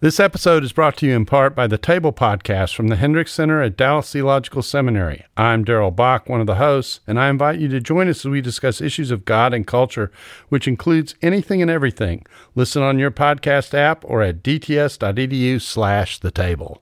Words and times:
This 0.00 0.20
episode 0.20 0.62
is 0.62 0.72
brought 0.72 0.96
to 0.98 1.06
you 1.06 1.16
in 1.16 1.26
part 1.26 1.56
by 1.56 1.66
the 1.66 1.76
Table 1.76 2.12
Podcast 2.12 2.72
from 2.72 2.86
the 2.86 2.94
Hendricks 2.94 3.32
Center 3.32 3.60
at 3.60 3.76
Dallas 3.76 4.12
Theological 4.12 4.62
Seminary. 4.62 5.24
I'm 5.36 5.64
Darrell 5.64 5.90
Bock, 5.90 6.28
one 6.28 6.40
of 6.40 6.46
the 6.46 6.54
hosts, 6.54 7.00
and 7.08 7.18
I 7.18 7.28
invite 7.28 7.58
you 7.58 7.66
to 7.66 7.80
join 7.80 8.08
us 8.08 8.24
as 8.24 8.30
we 8.30 8.40
discuss 8.40 8.80
issues 8.80 9.10
of 9.10 9.24
God 9.24 9.52
and 9.52 9.66
culture, 9.66 10.12
which 10.50 10.68
includes 10.68 11.16
anything 11.20 11.60
and 11.62 11.68
everything. 11.70 12.24
Listen 12.54 12.80
on 12.80 13.00
your 13.00 13.10
podcast 13.10 13.74
app 13.74 14.04
or 14.04 14.22
at 14.22 14.40
dts.edu 14.44 15.60
slash 15.60 16.20
the 16.20 16.30
table. 16.30 16.80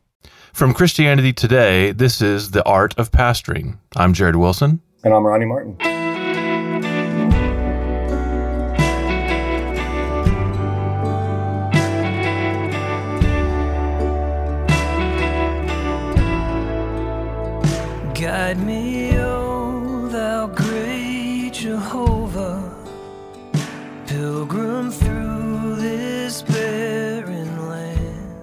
From 0.52 0.74
Christianity 0.74 1.32
Today, 1.32 1.92
this 1.92 2.20
is 2.20 2.50
The 2.50 2.64
Art 2.66 2.94
of 2.98 3.10
Pastoring. 3.12 3.78
I'm 3.96 4.12
Jared 4.12 4.36
Wilson. 4.36 4.82
And 5.04 5.14
I'm 5.14 5.24
Ronnie 5.24 5.46
Martin. 5.46 5.95
Guide 18.56 18.66
me, 18.66 19.18
O 19.18 20.08
thou 20.08 20.46
great 20.46 21.50
Jehovah, 21.52 22.74
pilgrim 24.06 24.90
through 24.90 25.76
this 25.76 26.42
barren 26.42 27.68
land. 27.68 28.34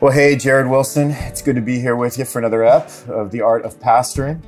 Well, 0.00 0.12
hey, 0.12 0.36
Jared 0.36 0.68
Wilson. 0.68 1.10
It's 1.10 1.42
good 1.42 1.56
to 1.56 1.62
be 1.62 1.80
here 1.80 1.96
with 1.96 2.16
you 2.18 2.24
for 2.24 2.38
another 2.38 2.64
ep 2.64 2.88
of 3.08 3.30
The 3.32 3.40
Art 3.40 3.64
of 3.64 3.78
Pastoring. 3.80 4.40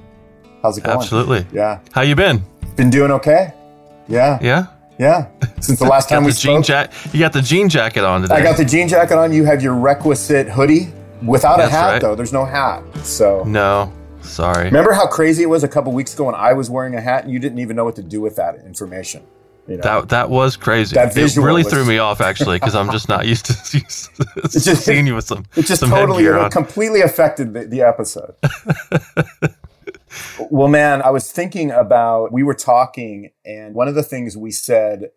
How's 0.62 0.78
it 0.78 0.84
going? 0.84 0.98
Absolutely. 0.98 1.47
Yeah. 1.52 1.80
How 1.92 2.02
you 2.02 2.14
been? 2.14 2.42
Been 2.77 2.91
doing 2.91 3.11
okay? 3.11 3.55
Yeah. 4.06 4.39
Yeah. 4.41 4.66
Yeah. 4.98 5.28
Since 5.61 5.80
the 5.80 5.84
last 5.89 6.11
Got 6.11 6.16
time 6.16 6.23
the 6.25 6.28
we 6.28 6.33
jean 6.33 6.62
spoke. 6.62 6.66
jacket. 6.66 7.14
You 7.14 7.20
got 7.20 7.33
the 7.33 7.42
jean 7.42 7.69
jacket 7.69 8.05
on 8.05 8.23
today. 8.23 8.34
I 8.36 8.42
got 8.42 8.56
the 8.56 8.64
jean 8.64 8.86
jacket 8.89 9.19
on. 9.19 9.33
You 9.33 9.45
have 9.47 9.62
your 9.62 9.75
requisite 9.75 10.48
hoodie 10.48 10.92
without 11.23 11.59
a 11.61 11.69
hat, 11.69 11.92
right. 11.92 12.02
though. 12.02 12.14
There's 12.14 12.33
no 12.33 12.45
hat. 12.45 12.83
So. 13.05 13.42
No, 13.45 13.92
sorry. 14.22 14.64
Remember 14.64 14.92
how 14.92 15.06
crazy 15.06 15.42
it 15.42 15.47
was 15.47 15.64
a 15.64 15.69
couple 15.69 15.92
weeks 15.92 16.14
ago 16.14 16.24
when 16.24 16.34
I 16.34 16.52
was 16.52 16.70
wearing 16.70 16.94
a 16.94 17.00
hat 17.00 17.24
and 17.24 17.33
you 17.33 17.38
didn't 17.38 17.58
even 17.58 17.77
know 17.77 17.84
what 17.84 17.97
to 17.97 18.02
do 18.02 18.20
with 18.20 18.36
that 18.36 18.56
information? 18.64 19.27
You 19.66 19.77
know? 19.77 19.83
That 19.83 20.08
that 20.08 20.30
was 20.30 20.56
crazy. 20.56 20.94
That 20.94 21.14
it 21.16 21.36
really 21.36 21.62
was- 21.62 21.72
through 21.72 21.84
me 21.84 21.98
off 21.98 22.20
actually 22.20 22.56
because 22.56 22.74
I'm 22.74 22.91
just 22.91 23.08
not 23.08 23.27
used 23.27 23.46
to, 23.46 23.52
used 23.78 24.11
to 24.16 24.61
just- 24.61 24.83
seeing 24.84 25.06
you 25.06 25.14
with 25.14 25.27
some 25.27 25.44
It 25.56 25.66
just 25.66 25.80
some 25.80 25.91
totally 25.91 26.24
it 26.24 26.52
completely 26.52 27.02
affected 27.02 27.52
the, 27.52 27.66
the 27.66 27.83
episode. 27.83 28.34
well, 30.50 30.69
man, 30.69 31.02
I 31.02 31.11
was 31.11 31.30
thinking 31.30 31.70
about 31.70 32.33
we 32.33 32.42
were 32.42 32.55
talking, 32.55 33.30
and 33.44 33.74
one 33.74 33.89
of 33.89 33.94
the 33.94 34.02
things 34.02 34.36
we 34.36 34.50
said, 34.50 35.11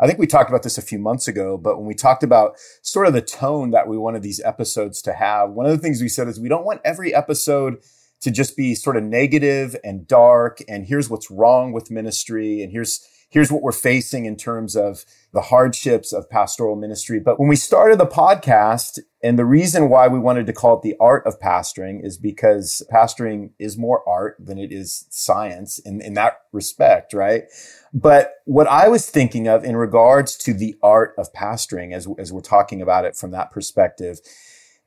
I 0.00 0.06
think 0.06 0.18
we 0.18 0.26
talked 0.26 0.48
about 0.48 0.62
this 0.62 0.78
a 0.78 0.82
few 0.82 0.98
months 0.98 1.28
ago, 1.28 1.58
but 1.58 1.76
when 1.76 1.86
we 1.86 1.94
talked 1.94 2.22
about 2.22 2.56
sort 2.82 3.06
of 3.06 3.12
the 3.12 3.20
tone 3.20 3.72
that 3.72 3.88
we 3.88 3.98
wanted 3.98 4.22
these 4.22 4.40
episodes 4.44 5.02
to 5.02 5.12
have, 5.12 5.50
one 5.50 5.66
of 5.66 5.72
the 5.72 5.78
things 5.78 6.00
we 6.00 6.08
said 6.08 6.28
is 6.28 6.40
we 6.40 6.48
don't 6.48 6.64
want 6.64 6.80
every 6.84 7.14
episode 7.14 7.78
to 8.20 8.30
just 8.30 8.56
be 8.56 8.74
sort 8.74 8.96
of 8.96 9.04
negative 9.04 9.76
and 9.84 10.06
dark, 10.06 10.58
and 10.68 10.86
here's 10.86 11.08
what's 11.08 11.30
wrong 11.30 11.72
with 11.72 11.90
ministry, 11.90 12.62
and 12.62 12.72
here's 12.72 13.06
here's 13.30 13.52
what 13.52 13.62
we're 13.62 13.72
facing 13.72 14.24
in 14.24 14.36
terms 14.36 14.74
of 14.74 15.04
the 15.32 15.42
hardships 15.42 16.12
of 16.12 16.30
pastoral 16.30 16.76
ministry. 16.76 17.20
But 17.20 17.38
when 17.38 17.48
we 17.48 17.56
started 17.56 17.98
the 17.98 18.06
podcast, 18.06 18.98
and 19.22 19.38
the 19.38 19.44
reason 19.44 19.90
why 19.90 20.08
we 20.08 20.18
wanted 20.18 20.46
to 20.46 20.52
call 20.52 20.76
it 20.78 20.82
the 20.82 20.96
art 20.98 21.26
of 21.26 21.38
pastoring 21.38 22.04
is 22.04 22.16
because 22.16 22.82
pastoring 22.90 23.50
is 23.58 23.76
more 23.76 24.08
art 24.08 24.36
than 24.38 24.58
it 24.58 24.72
is 24.72 25.06
science 25.10 25.78
in, 25.78 26.00
in 26.00 26.14
that 26.14 26.40
respect, 26.52 27.12
right? 27.12 27.44
But 27.92 28.34
what 28.44 28.66
I 28.66 28.88
was 28.88 29.10
thinking 29.10 29.46
of 29.46 29.64
in 29.64 29.76
regards 29.76 30.36
to 30.38 30.54
the 30.54 30.76
art 30.82 31.14
of 31.18 31.32
pastoring, 31.32 31.92
as, 31.92 32.08
as 32.18 32.32
we're 32.32 32.40
talking 32.40 32.80
about 32.80 33.04
it 33.04 33.16
from 33.16 33.32
that 33.32 33.50
perspective, 33.50 34.20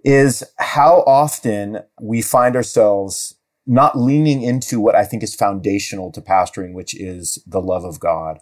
is 0.03 0.44
how 0.57 1.03
often 1.05 1.80
we 1.99 2.21
find 2.21 2.55
ourselves 2.55 3.35
not 3.67 3.97
leaning 3.97 4.41
into 4.41 4.80
what 4.80 4.95
I 4.95 5.05
think 5.05 5.23
is 5.23 5.35
foundational 5.35 6.11
to 6.13 6.21
pastoring, 6.21 6.73
which 6.73 6.99
is 6.99 7.43
the 7.45 7.61
love 7.61 7.86
of 7.86 7.99
God. 7.99 8.39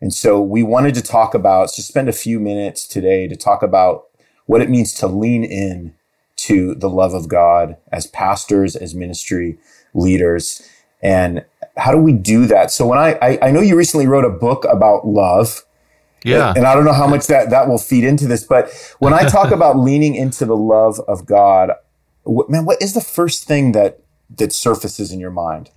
And 0.00 0.12
so 0.12 0.40
we 0.40 0.62
wanted 0.62 0.94
to 0.94 1.02
talk 1.02 1.34
about, 1.34 1.72
just 1.74 1.88
spend 1.88 2.08
a 2.08 2.12
few 2.12 2.38
minutes 2.38 2.86
today 2.86 3.28
to 3.28 3.36
talk 3.36 3.62
about 3.62 4.04
what 4.46 4.62
it 4.62 4.70
means 4.70 4.94
to 4.94 5.06
lean 5.06 5.44
in 5.44 5.94
to 6.36 6.74
the 6.74 6.88
love 6.88 7.14
of 7.14 7.28
God 7.28 7.76
as 7.92 8.06
pastors, 8.06 8.76
as 8.76 8.94
ministry 8.94 9.58
leaders. 9.94 10.66
And 11.02 11.44
how 11.76 11.92
do 11.92 11.98
we 11.98 12.12
do 12.12 12.46
that? 12.46 12.70
So 12.70 12.86
when 12.86 12.98
I, 12.98 13.18
I, 13.20 13.38
I 13.42 13.50
know 13.50 13.60
you 13.60 13.76
recently 13.76 14.06
wrote 14.06 14.24
a 14.24 14.30
book 14.30 14.64
about 14.70 15.06
love. 15.06 15.64
Yeah. 16.24 16.52
And 16.54 16.66
I 16.66 16.74
don't 16.74 16.84
know 16.84 16.92
how 16.92 17.06
much 17.06 17.26
that, 17.28 17.50
that 17.50 17.68
will 17.68 17.78
feed 17.78 18.04
into 18.04 18.26
this, 18.26 18.44
but 18.44 18.70
when 18.98 19.12
I 19.12 19.24
talk 19.28 19.50
about 19.52 19.78
leaning 19.78 20.14
into 20.14 20.44
the 20.44 20.56
love 20.56 21.00
of 21.08 21.26
God, 21.26 21.72
what, 22.24 22.50
man, 22.50 22.64
what 22.64 22.80
is 22.82 22.92
the 22.94 23.00
first 23.00 23.44
thing 23.44 23.72
that, 23.72 24.00
that 24.36 24.52
surfaces 24.52 25.12
in 25.12 25.20
your 25.20 25.30
mind? 25.30 25.70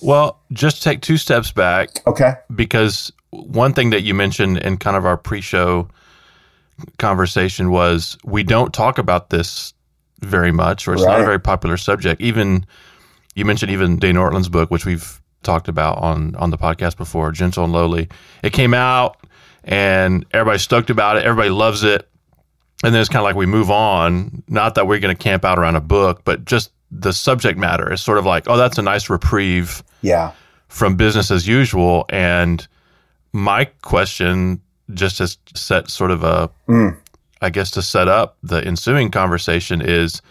Well, 0.00 0.40
just 0.52 0.82
take 0.82 1.00
two 1.00 1.16
steps 1.16 1.52
back 1.52 2.06
Okay. 2.06 2.34
because 2.54 3.12
one 3.30 3.72
thing 3.72 3.90
that 3.90 4.02
you 4.02 4.14
mentioned 4.14 4.58
in 4.58 4.76
kind 4.76 4.96
of 4.96 5.06
our 5.06 5.16
pre-show 5.16 5.88
conversation 6.98 7.70
was 7.70 8.18
we 8.24 8.42
don't 8.42 8.72
talk 8.74 8.98
about 8.98 9.30
this 9.30 9.72
very 10.20 10.52
much, 10.52 10.86
or 10.88 10.94
it's 10.94 11.04
not 11.04 11.20
a 11.20 11.24
very 11.24 11.40
popular 11.40 11.76
subject. 11.76 12.20
Even 12.20 12.66
you 13.34 13.44
mentioned 13.44 13.70
even 13.70 13.98
Dane 13.98 14.16
Ortlund's 14.16 14.48
book, 14.48 14.70
which 14.70 14.86
we've 14.86 15.20
talked 15.46 15.68
about 15.68 15.98
on 15.98 16.34
on 16.36 16.50
the 16.50 16.58
podcast 16.58 16.96
before, 16.98 17.32
Gentle 17.32 17.64
and 17.64 17.72
Lowly. 17.72 18.08
It 18.42 18.52
came 18.52 18.74
out, 18.74 19.16
and 19.64 20.26
everybody's 20.32 20.62
stoked 20.62 20.90
about 20.90 21.16
it. 21.16 21.24
Everybody 21.24 21.48
loves 21.50 21.82
it, 21.84 22.06
and 22.84 22.92
then 22.94 23.00
it's 23.00 23.08
kind 23.08 23.20
of 23.20 23.24
like 23.24 23.36
we 23.36 23.46
move 23.46 23.70
on. 23.70 24.42
Not 24.48 24.74
that 24.74 24.86
we're 24.86 24.98
going 25.00 25.16
to 25.16 25.22
camp 25.22 25.44
out 25.44 25.58
around 25.58 25.76
a 25.76 25.80
book, 25.80 26.22
but 26.24 26.44
just 26.44 26.70
the 26.90 27.12
subject 27.12 27.58
matter 27.58 27.90
is 27.92 28.00
sort 28.02 28.18
of 28.18 28.26
like, 28.26 28.44
oh, 28.48 28.56
that's 28.56 28.78
a 28.78 28.82
nice 28.82 29.08
reprieve 29.10 29.82
Yeah. 30.02 30.32
from 30.68 30.96
business 30.96 31.30
as 31.30 31.46
usual. 31.48 32.04
And 32.10 32.66
my 33.32 33.64
question, 33.82 34.60
just 34.94 35.16
to 35.18 35.36
set 35.54 35.90
sort 35.90 36.10
of 36.12 36.22
a, 36.22 36.48
I 36.68 36.72
Mm. 36.72 36.96
guess 37.52 37.70
to 37.72 37.82
set 37.82 38.06
up 38.08 38.36
the 38.42 38.64
ensuing 38.64 39.10
conversation 39.10 39.80
is 39.82 40.22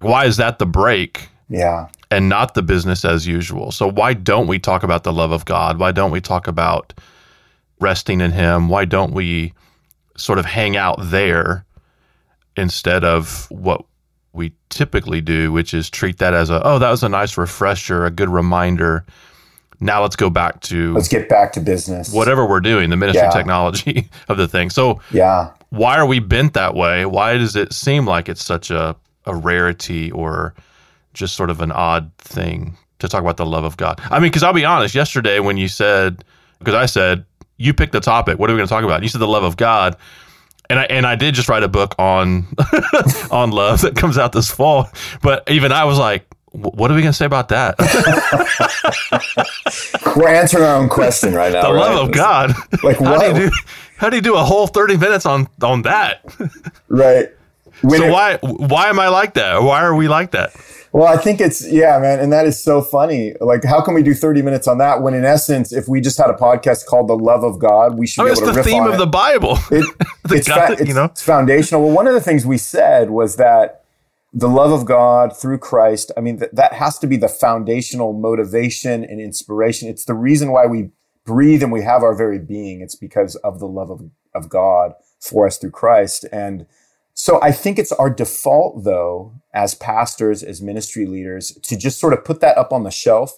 why 0.00 0.24
is 0.24 0.38
that 0.38 0.58
the 0.58 0.66
break 0.66 1.28
Yeah. 1.50 1.86
And 2.10 2.28
not 2.28 2.54
the 2.54 2.62
business 2.62 3.04
as 3.04 3.26
usual? 3.26 3.70
So 3.72 3.90
why 3.90 4.14
don't 4.14 4.46
we 4.46 4.58
talk 4.58 4.82
about 4.82 5.04
the 5.04 5.12
love 5.12 5.32
of 5.32 5.44
God? 5.44 5.78
Why 5.78 5.92
don't 5.92 6.10
we 6.10 6.20
talk 6.20 6.46
about 6.46 6.92
resting 7.80 8.20
in 8.20 8.32
Him? 8.32 8.68
Why 8.68 8.84
don't 8.84 9.12
we 9.12 9.52
sort 10.16 10.38
of 10.38 10.44
hang 10.46 10.76
out 10.76 10.96
there 11.00 11.64
instead 12.56 13.04
of 13.04 13.46
what 13.50 13.84
we 14.32 14.52
typically 14.68 15.20
do, 15.20 15.52
which 15.52 15.72
is 15.72 15.88
treat 15.90 16.18
that 16.18 16.34
as 16.34 16.50
a, 16.50 16.60
oh, 16.64 16.78
that 16.78 16.90
was 16.90 17.02
a 17.02 17.08
nice 17.08 17.36
refresher, 17.38 18.04
a 18.04 18.10
good 18.10 18.28
reminder. 18.28 19.04
Now 19.80 20.02
let's 20.02 20.16
go 20.16 20.28
back 20.28 20.60
to 20.62 20.92
Let's 20.94 21.08
get 21.08 21.28
back 21.28 21.52
to 21.52 21.60
business. 21.60 22.12
whatever 22.12 22.44
we're 22.44 22.60
doing, 22.60 22.90
the 22.90 22.96
ministry 22.96 23.22
Yeah. 23.26 23.30
technology 23.30 24.08
of 24.28 24.36
the 24.36 24.48
thing. 24.48 24.70
So 24.70 25.00
Yeah. 25.12 25.50
why 25.70 25.98
are 25.98 26.06
we 26.06 26.18
bent 26.18 26.54
that 26.54 26.74
way? 26.74 27.06
Why 27.06 27.38
does 27.38 27.54
it 27.54 27.72
seem 27.72 28.04
like 28.06 28.28
it's 28.28 28.44
such 28.44 28.70
a, 28.72 28.96
a 29.24 29.34
rarity 29.36 30.10
or 30.10 30.54
just 31.18 31.36
sort 31.36 31.50
of 31.50 31.60
an 31.60 31.72
odd 31.72 32.10
thing 32.18 32.76
to 33.00 33.08
talk 33.08 33.20
about 33.20 33.36
the 33.36 33.46
love 33.46 33.64
of 33.64 33.76
God? 33.76 34.00
I 34.04 34.18
mean, 34.18 34.30
because 34.30 34.42
I'll 34.42 34.52
be 34.52 34.64
honest, 34.64 34.94
yesterday 34.94 35.40
when 35.40 35.56
you 35.56 35.68
said, 35.68 36.24
because 36.58 36.74
I 36.74 36.86
said, 36.86 37.24
you 37.58 37.74
picked 37.74 37.92
the 37.92 38.00
topic, 38.00 38.38
what 38.38 38.48
are 38.48 38.54
we 38.54 38.58
going 38.58 38.68
to 38.68 38.72
talk 38.72 38.84
about? 38.84 38.96
And 38.96 39.02
you 39.02 39.08
said 39.08 39.20
the 39.20 39.28
love 39.28 39.44
of 39.44 39.56
God. 39.56 39.96
And 40.70 40.78
I, 40.78 40.84
and 40.84 41.06
I 41.06 41.16
did 41.16 41.34
just 41.34 41.48
write 41.48 41.62
a 41.62 41.68
book 41.68 41.94
on 41.98 42.46
on 43.30 43.50
love 43.50 43.80
that 43.82 43.96
comes 43.96 44.18
out 44.18 44.32
this 44.32 44.50
fall. 44.50 44.88
But 45.22 45.50
even 45.50 45.72
I 45.72 45.84
was 45.84 45.98
like, 45.98 46.26
what 46.52 46.90
are 46.90 46.94
we 46.94 47.00
going 47.00 47.12
to 47.12 47.16
say 47.16 47.24
about 47.24 47.48
that? 47.48 47.76
We're 50.16 50.28
answering 50.28 50.64
our 50.64 50.76
own 50.76 50.88
question 50.88 51.34
right 51.34 51.52
now. 51.52 51.68
the 51.68 51.74
right? 51.74 51.80
love 51.80 52.08
of 52.08 52.14
God. 52.14 52.52
Like 52.82 52.98
how 52.98 53.12
what? 53.12 53.34
do 53.34 53.42
you 53.42 53.50
do? 53.50 53.56
How 53.96 54.10
do 54.10 54.16
you 54.16 54.22
do 54.22 54.34
a 54.34 54.44
whole 54.44 54.66
thirty 54.66 54.96
minutes 54.96 55.26
on 55.26 55.48
on 55.62 55.82
that? 55.82 56.24
Right. 56.88 57.28
When 57.82 58.00
so 58.00 58.06
it- 58.06 58.10
why 58.12 58.36
why 58.42 58.88
am 58.88 58.98
I 58.98 59.08
like 59.08 59.34
that? 59.34 59.62
Why 59.62 59.82
are 59.82 59.94
we 59.94 60.08
like 60.08 60.32
that? 60.32 60.52
Well, 60.90 61.06
I 61.06 61.18
think 61.18 61.40
it's 61.40 61.70
yeah, 61.70 61.98
man, 61.98 62.18
and 62.18 62.32
that 62.32 62.46
is 62.46 62.62
so 62.62 62.80
funny. 62.80 63.34
Like, 63.42 63.62
how 63.62 63.82
can 63.82 63.92
we 63.94 64.02
do 64.02 64.14
thirty 64.14 64.40
minutes 64.40 64.66
on 64.66 64.78
that 64.78 65.02
when, 65.02 65.12
in 65.12 65.24
essence, 65.24 65.70
if 65.72 65.86
we 65.86 66.00
just 66.00 66.16
had 66.16 66.30
a 66.30 66.32
podcast 66.32 66.86
called 66.86 67.08
"The 67.08 67.16
Love 67.16 67.44
of 67.44 67.58
God," 67.58 67.98
we 67.98 68.06
should 68.06 68.22
I 68.22 68.24
mean, 68.24 68.28
be 68.28 68.32
it's 68.32 68.40
able 68.42 68.52
to 68.52 68.56
the 68.56 68.62
theme 68.64 68.84
of 68.86 68.94
it. 68.94 68.96
the 68.98 69.06
Bible. 69.06 69.58
It, 69.70 69.84
The 70.28 70.36
it's, 70.36 70.48
God, 70.48 70.66
fa- 70.66 70.72
it's, 70.74 70.88
you 70.88 70.94
know? 70.94 71.04
it's 71.04 71.22
foundational. 71.22 71.82
Well, 71.82 71.94
one 71.94 72.06
of 72.06 72.14
the 72.14 72.20
things 72.20 72.44
we 72.46 72.58
said 72.58 73.10
was 73.10 73.36
that 73.36 73.84
the 74.32 74.48
love 74.48 74.72
of 74.72 74.84
God 74.86 75.34
through 75.36 75.58
Christ, 75.58 76.10
I 76.16 76.20
mean, 76.20 76.38
th- 76.38 76.50
that 76.54 76.72
has 76.74 76.98
to 77.00 77.06
be 77.06 77.16
the 77.16 77.28
foundational 77.28 78.12
motivation 78.12 79.04
and 79.04 79.20
inspiration. 79.20 79.88
It's 79.88 80.04
the 80.04 80.14
reason 80.14 80.50
why 80.52 80.66
we 80.66 80.90
breathe 81.24 81.62
and 81.62 81.70
we 81.72 81.82
have 81.82 82.02
our 82.02 82.14
very 82.14 82.38
being. 82.38 82.80
It's 82.82 82.94
because 82.94 83.36
of 83.36 83.58
the 83.58 83.66
love 83.68 83.90
of, 83.90 84.02
of 84.34 84.48
God 84.50 84.92
for 85.20 85.46
us 85.46 85.56
through 85.58 85.70
Christ. 85.72 86.26
And 86.32 86.66
so 87.20 87.42
I 87.42 87.50
think 87.50 87.80
it's 87.80 87.90
our 87.90 88.10
default, 88.10 88.84
though, 88.84 89.32
as 89.52 89.74
pastors, 89.74 90.44
as 90.44 90.62
ministry 90.62 91.04
leaders, 91.04 91.50
to 91.64 91.76
just 91.76 91.98
sort 91.98 92.12
of 92.12 92.24
put 92.24 92.40
that 92.42 92.56
up 92.56 92.72
on 92.72 92.84
the 92.84 92.92
shelf. 92.92 93.36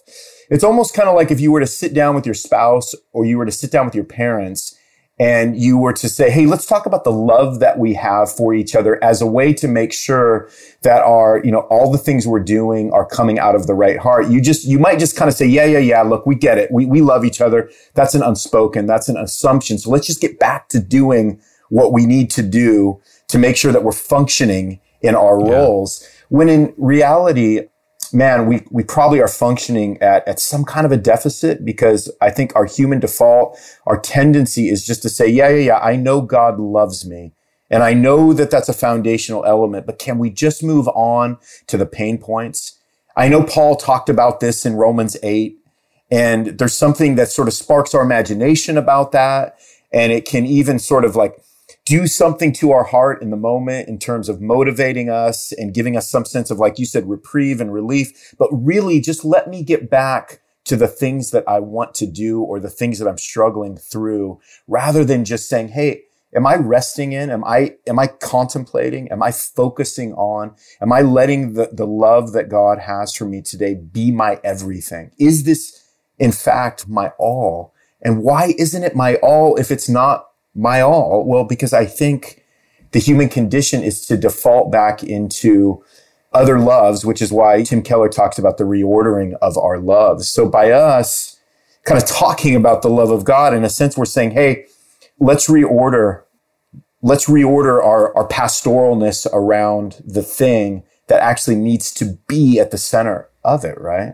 It's 0.51 0.63
almost 0.63 0.93
kind 0.93 1.09
of 1.09 1.15
like 1.15 1.31
if 1.31 1.41
you 1.41 1.51
were 1.51 1.61
to 1.61 1.65
sit 1.65 1.91
down 1.91 2.13
with 2.13 2.23
your 2.23 2.35
spouse 2.35 2.93
or 3.11 3.25
you 3.25 3.39
were 3.39 3.45
to 3.47 3.51
sit 3.51 3.71
down 3.71 3.85
with 3.85 3.95
your 3.95 4.03
parents 4.03 4.77
and 5.19 5.59
you 5.59 5.79
were 5.79 5.93
to 5.93 6.07
say, 6.07 6.29
Hey, 6.29 6.45
let's 6.45 6.67
talk 6.67 6.85
about 6.85 7.03
the 7.03 7.11
love 7.11 7.59
that 7.59 7.79
we 7.79 7.95
have 7.95 8.31
for 8.31 8.53
each 8.53 8.75
other 8.75 9.03
as 9.03 9.19
a 9.19 9.25
way 9.25 9.51
to 9.53 9.67
make 9.67 9.93
sure 9.93 10.47
that 10.83 11.01
our, 11.01 11.41
you 11.43 11.51
know, 11.51 11.61
all 11.71 11.91
the 11.91 11.97
things 11.97 12.27
we're 12.27 12.39
doing 12.39 12.91
are 12.91 13.05
coming 13.05 13.39
out 13.39 13.55
of 13.55 13.65
the 13.65 13.73
right 13.73 13.97
heart. 13.97 14.27
You 14.27 14.41
just, 14.41 14.63
you 14.63 14.77
might 14.77 14.99
just 14.99 15.17
kind 15.17 15.27
of 15.27 15.33
say, 15.33 15.47
yeah, 15.47 15.65
yeah, 15.65 15.79
yeah. 15.79 16.03
Look, 16.03 16.27
we 16.27 16.35
get 16.35 16.59
it. 16.59 16.69
We, 16.71 16.85
we 16.85 17.01
love 17.01 17.25
each 17.25 17.41
other. 17.41 17.71
That's 17.95 18.13
an 18.13 18.21
unspoken. 18.21 18.85
That's 18.85 19.09
an 19.09 19.17
assumption. 19.17 19.79
So 19.79 19.89
let's 19.89 20.05
just 20.05 20.21
get 20.21 20.37
back 20.37 20.69
to 20.69 20.79
doing 20.79 21.41
what 21.69 21.93
we 21.93 22.05
need 22.05 22.29
to 22.29 22.43
do 22.43 23.01
to 23.31 23.37
make 23.37 23.57
sure 23.57 23.71
that 23.71 23.83
we're 23.83 23.91
functioning 23.91 24.79
in 25.01 25.15
our 25.15 25.39
yeah. 25.39 25.53
roles. 25.53 26.07
When 26.29 26.49
in 26.49 26.73
reality, 26.77 27.61
man, 28.13 28.45
we, 28.45 28.65
we 28.69 28.83
probably 28.83 29.21
are 29.21 29.27
functioning 29.27 29.97
at, 30.01 30.27
at 30.27 30.39
some 30.39 30.63
kind 30.63 30.85
of 30.85 30.91
a 30.91 30.97
deficit 30.97 31.63
because 31.65 32.11
I 32.21 32.29
think 32.29 32.55
our 32.55 32.65
human 32.65 32.99
default, 32.99 33.57
our 33.85 33.99
tendency 33.99 34.69
is 34.69 34.85
just 34.85 35.01
to 35.03 35.09
say, 35.09 35.27
yeah, 35.27 35.49
yeah, 35.49 35.59
yeah, 35.59 35.79
I 35.79 35.95
know 35.95 36.21
God 36.21 36.59
loves 36.59 37.05
me. 37.05 37.33
And 37.69 37.83
I 37.83 37.93
know 37.93 38.33
that 38.33 38.51
that's 38.51 38.67
a 38.67 38.73
foundational 38.73 39.45
element, 39.45 39.85
but 39.85 39.97
can 39.97 40.19
we 40.19 40.29
just 40.29 40.61
move 40.61 40.89
on 40.89 41.37
to 41.67 41.77
the 41.77 41.85
pain 41.85 42.17
points? 42.17 42.77
I 43.15 43.29
know 43.29 43.43
Paul 43.43 43.77
talked 43.77 44.09
about 44.09 44.41
this 44.41 44.65
in 44.65 44.75
Romans 44.75 45.15
8, 45.23 45.57
and 46.09 46.47
there's 46.47 46.75
something 46.75 47.15
that 47.15 47.29
sort 47.29 47.47
of 47.47 47.53
sparks 47.53 47.95
our 47.95 48.01
imagination 48.01 48.77
about 48.77 49.13
that. 49.13 49.57
And 49.93 50.11
it 50.11 50.25
can 50.25 50.45
even 50.45 50.79
sort 50.79 51.05
of 51.05 51.15
like 51.15 51.41
do 51.85 52.07
something 52.07 52.53
to 52.53 52.71
our 52.71 52.83
heart 52.83 53.21
in 53.21 53.31
the 53.31 53.37
moment 53.37 53.87
in 53.87 53.97
terms 53.97 54.29
of 54.29 54.39
motivating 54.39 55.09
us 55.09 55.51
and 55.51 55.73
giving 55.73 55.97
us 55.97 56.09
some 56.09 56.25
sense 56.25 56.51
of, 56.51 56.59
like 56.59 56.77
you 56.77 56.85
said, 56.85 57.09
reprieve 57.09 57.59
and 57.59 57.73
relief. 57.73 58.33
But 58.37 58.49
really 58.51 58.99
just 58.99 59.25
let 59.25 59.49
me 59.49 59.63
get 59.63 59.89
back 59.89 60.41
to 60.65 60.75
the 60.75 60.87
things 60.87 61.31
that 61.31 61.43
I 61.47 61.59
want 61.59 61.95
to 61.95 62.05
do 62.05 62.41
or 62.41 62.59
the 62.59 62.69
things 62.69 62.99
that 62.99 63.07
I'm 63.07 63.17
struggling 63.17 63.77
through 63.77 64.39
rather 64.67 65.03
than 65.03 65.25
just 65.25 65.49
saying, 65.49 65.69
Hey, 65.69 66.03
am 66.35 66.45
I 66.45 66.55
resting 66.55 67.13
in? 67.13 67.29
Am 67.29 67.43
I, 67.43 67.75
am 67.87 67.97
I 67.97 68.07
contemplating? 68.07 69.11
Am 69.11 69.23
I 69.23 69.31
focusing 69.31 70.13
on? 70.13 70.55
Am 70.81 70.93
I 70.93 71.01
letting 71.01 71.53
the, 71.53 71.69
the 71.73 71.87
love 71.87 72.33
that 72.33 72.47
God 72.47 72.79
has 72.79 73.13
for 73.13 73.25
me 73.25 73.41
today 73.41 73.73
be 73.73 74.11
my 74.11 74.39
everything? 74.43 75.11
Is 75.19 75.43
this 75.45 75.89
in 76.19 76.31
fact 76.31 76.87
my 76.87 77.11
all? 77.17 77.73
And 78.01 78.23
why 78.23 78.53
isn't 78.57 78.83
it 78.83 78.95
my 78.95 79.15
all 79.15 79.55
if 79.57 79.71
it's 79.71 79.89
not 79.89 80.30
my 80.55 80.81
all? 80.81 81.25
Well, 81.25 81.43
because 81.43 81.73
I 81.73 81.85
think 81.85 82.43
the 82.91 82.99
human 82.99 83.29
condition 83.29 83.83
is 83.83 84.05
to 84.07 84.17
default 84.17 84.71
back 84.71 85.03
into 85.03 85.83
other 86.33 86.59
loves, 86.59 87.05
which 87.05 87.21
is 87.21 87.31
why 87.31 87.63
Tim 87.63 87.81
Keller 87.81 88.09
talks 88.09 88.37
about 88.37 88.57
the 88.57 88.63
reordering 88.63 89.33
of 89.41 89.57
our 89.57 89.79
loves. 89.79 90.29
So 90.29 90.47
by 90.47 90.71
us 90.71 91.37
kind 91.83 92.01
of 92.01 92.07
talking 92.07 92.55
about 92.55 92.81
the 92.81 92.89
love 92.89 93.11
of 93.11 93.25
God, 93.25 93.53
in 93.53 93.63
a 93.63 93.69
sense, 93.69 93.97
we're 93.97 94.05
saying, 94.05 94.31
hey, 94.31 94.65
let's 95.19 95.47
reorder, 95.47 96.23
let's 97.01 97.25
reorder 97.25 97.83
our, 97.83 98.15
our 98.15 98.27
pastoralness 98.27 99.27
around 99.33 100.01
the 100.05 100.23
thing 100.23 100.83
that 101.07 101.21
actually 101.21 101.55
needs 101.55 101.93
to 101.95 102.17
be 102.27 102.59
at 102.59 102.71
the 102.71 102.77
center 102.77 103.29
of 103.43 103.65
it, 103.65 103.79
right? 103.79 104.13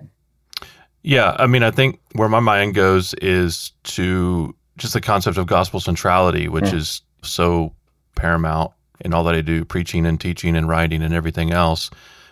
Yeah. 1.03 1.35
I 1.37 1.45
mean, 1.45 1.63
I 1.63 1.71
think 1.71 1.99
where 2.13 2.29
my 2.29 2.39
mind 2.39 2.73
goes 2.73 3.13
is 3.15 3.71
to 3.83 4.55
just 4.77 4.93
the 4.93 5.01
concept 5.01 5.37
of 5.37 5.47
gospel 5.47 5.79
centrality, 5.79 6.47
which 6.47 6.65
mm. 6.65 6.73
is 6.73 7.01
so 7.23 7.73
paramount 8.15 8.71
in 9.01 9.13
all 9.13 9.23
that 9.25 9.35
I 9.35 9.41
do, 9.41 9.65
preaching 9.65 10.05
and 10.05 10.19
teaching 10.19 10.55
and 10.55 10.67
writing 10.67 11.03
and 11.03 11.13
everything 11.13 11.51
else. 11.51 11.89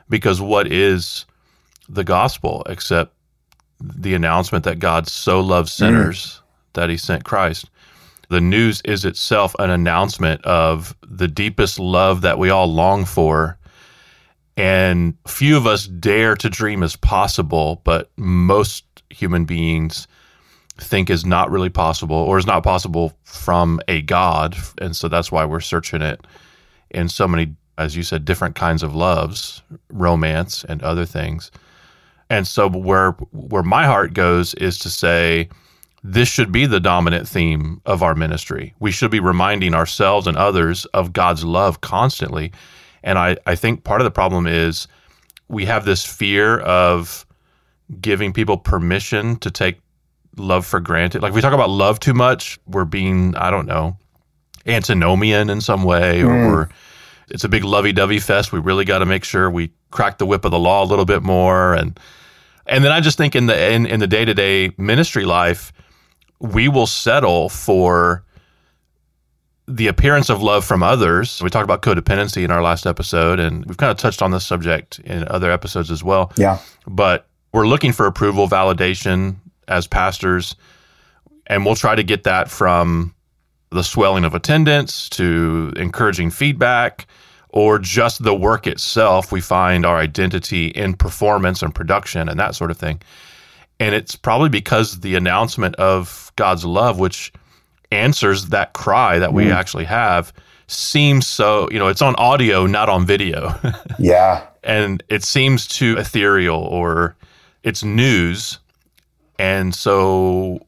Because 0.09 0.39
what 0.39 0.71
is 0.71 1.25
the 1.89 2.03
gospel 2.03 2.63
except 2.67 3.13
the 3.79 4.13
announcement 4.13 4.63
that 4.63 4.79
God 4.79 5.07
so 5.07 5.41
loves 5.41 5.71
mm. 5.71 5.77
sinners 5.77 6.25
mm. 6.25 6.73
that 6.73 6.89
he 6.89 6.97
sent 6.97 7.25
Christ? 7.25 7.69
The 8.29 8.41
news 8.41 8.81
is 8.85 9.05
itself 9.05 9.55
an 9.59 9.69
announcement 9.69 10.43
of 10.45 10.95
the 11.07 11.27
deepest 11.27 11.79
love 11.79 12.21
that 12.21 12.39
we 12.39 12.49
all 12.49 12.71
long 12.71 13.05
for. 13.05 13.57
And 14.57 15.15
few 15.27 15.57
of 15.57 15.67
us 15.67 15.85
dare 15.85 16.35
to 16.35 16.49
dream 16.49 16.81
as 16.81 16.95
possible, 16.95 17.81
but 17.83 18.09
most 18.17 18.85
human 19.09 19.45
beings 19.45 20.07
think 20.77 21.09
is 21.09 21.25
not 21.25 21.51
really 21.51 21.69
possible 21.69 22.15
or 22.15 22.37
is 22.37 22.45
not 22.45 22.63
possible 22.63 23.17
from 23.23 23.79
a 23.87 24.01
God. 24.01 24.55
And 24.79 24.95
so 24.95 25.07
that's 25.07 25.31
why 25.31 25.45
we're 25.45 25.61
searching 25.61 26.01
it 26.01 26.25
in 26.89 27.09
so 27.09 27.27
many, 27.27 27.55
as 27.77 27.95
you 27.95 28.03
said, 28.03 28.25
different 28.25 28.55
kinds 28.55 28.83
of 28.83 28.95
loves, 28.95 29.61
romance 29.89 30.63
and 30.65 30.81
other 30.83 31.05
things. 31.05 31.51
And 32.29 32.47
so 32.47 32.67
where 32.69 33.11
where 33.31 33.63
my 33.63 33.85
heart 33.85 34.13
goes 34.13 34.53
is 34.55 34.79
to 34.79 34.89
say 34.89 35.49
this 36.03 36.27
should 36.27 36.51
be 36.51 36.65
the 36.65 36.79
dominant 36.79 37.27
theme 37.27 37.81
of 37.85 38.03
our 38.03 38.15
ministry. 38.15 38.73
We 38.79 38.91
should 38.91 39.11
be 39.11 39.19
reminding 39.19 39.73
ourselves 39.73 40.27
and 40.27 40.37
others 40.37 40.85
of 40.87 41.13
God's 41.13 41.43
love 41.43 41.81
constantly. 41.81 42.51
And 43.03 43.17
I, 43.17 43.37
I 43.45 43.55
think 43.55 43.83
part 43.83 44.01
of 44.01 44.05
the 44.05 44.11
problem 44.11 44.45
is 44.45 44.87
we 45.47 45.65
have 45.65 45.85
this 45.85 46.05
fear 46.05 46.59
of 46.59 47.25
giving 48.01 48.33
people 48.33 48.57
permission 48.57 49.37
to 49.37 49.51
take 49.51 49.79
love 50.37 50.65
for 50.65 50.79
granted. 50.79 51.21
Like 51.21 51.29
if 51.29 51.35
we 51.35 51.41
talk 51.41 51.53
about 51.53 51.69
love 51.69 51.99
too 51.99 52.13
much, 52.13 52.59
we're 52.65 52.85
being, 52.85 53.35
I 53.35 53.49
don't 53.49 53.65
know, 53.65 53.97
antinomian 54.65 55.49
in 55.49 55.61
some 55.61 55.83
way, 55.83 56.21
or 56.21 56.29
mm. 56.29 56.49
we're, 56.49 56.69
it's 57.29 57.43
a 57.43 57.49
big 57.49 57.63
lovey 57.63 57.91
dovey 57.91 58.19
fest. 58.19 58.51
We 58.51 58.59
really 58.59 58.85
got 58.85 58.99
to 58.99 59.05
make 59.05 59.23
sure 59.23 59.49
we 59.49 59.71
crack 59.91 60.17
the 60.17 60.25
whip 60.25 60.45
of 60.45 60.51
the 60.51 60.59
law 60.59 60.83
a 60.83 60.87
little 60.87 61.05
bit 61.05 61.23
more. 61.23 61.73
And, 61.73 61.99
and 62.65 62.83
then 62.83 62.91
I 62.91 62.99
just 62.99 63.17
think 63.17 63.35
in 63.35 63.47
the, 63.47 63.71
in, 63.71 63.85
in 63.85 63.99
the 63.99 64.07
day 64.07 64.25
to 64.25 64.33
day 64.33 64.71
ministry 64.77 65.25
life, 65.25 65.71
we 66.39 66.67
will 66.67 66.87
settle 66.87 67.49
for 67.49 68.23
the 69.67 69.87
appearance 69.87 70.29
of 70.29 70.43
love 70.43 70.63
from 70.63 70.83
others. 70.83 71.41
We 71.41 71.49
talked 71.49 71.63
about 71.63 71.81
codependency 71.81 72.43
in 72.43 72.51
our 72.51 72.61
last 72.61 72.85
episode, 72.85 73.39
and 73.39 73.65
we've 73.65 73.77
kind 73.77 73.91
of 73.91 73.97
touched 73.97 74.21
on 74.21 74.31
this 74.31 74.45
subject 74.45 74.99
in 74.99 75.27
other 75.27 75.49
episodes 75.51 75.89
as 75.89 76.03
well. 76.03 76.31
Yeah. 76.37 76.59
But 76.85 77.27
we're 77.51 77.67
looking 77.67 77.91
for 77.91 78.05
approval, 78.05 78.47
validation, 78.47 79.37
as 79.67 79.87
pastors, 79.87 80.55
and 81.47 81.65
we'll 81.65 81.75
try 81.75 81.95
to 81.95 82.03
get 82.03 82.23
that 82.23 82.49
from 82.49 83.13
the 83.71 83.83
swelling 83.83 84.23
of 84.23 84.33
attendance 84.33 85.09
to 85.09 85.73
encouraging 85.75 86.31
feedback 86.31 87.07
or 87.49 87.79
just 87.79 88.23
the 88.23 88.35
work 88.35 88.67
itself. 88.67 89.31
We 89.31 89.41
find 89.41 89.85
our 89.85 89.97
identity 89.97 90.67
in 90.67 90.93
performance 90.93 91.61
and 91.61 91.73
production 91.73 92.29
and 92.29 92.39
that 92.39 92.55
sort 92.55 92.71
of 92.71 92.77
thing. 92.77 93.01
And 93.79 93.93
it's 93.93 94.15
probably 94.15 94.49
because 94.49 95.01
the 95.01 95.15
announcement 95.15 95.75
of 95.75 96.31
God's 96.35 96.65
love, 96.65 96.99
which 96.99 97.33
answers 97.91 98.47
that 98.47 98.73
cry 98.73 99.19
that 99.19 99.33
we 99.33 99.45
mm. 99.45 99.53
actually 99.53 99.85
have, 99.85 100.33
seems 100.67 101.27
so, 101.27 101.69
you 101.71 101.79
know, 101.79 101.87
it's 101.87 102.01
on 102.01 102.15
audio, 102.15 102.65
not 102.65 102.89
on 102.89 103.05
video. 103.05 103.53
yeah. 103.99 104.45
And 104.63 105.03
it 105.09 105.23
seems 105.23 105.67
too 105.67 105.97
ethereal 105.97 106.59
or 106.59 107.15
it's 107.63 107.83
news 107.83 108.59
and 109.39 109.73
so 109.73 110.65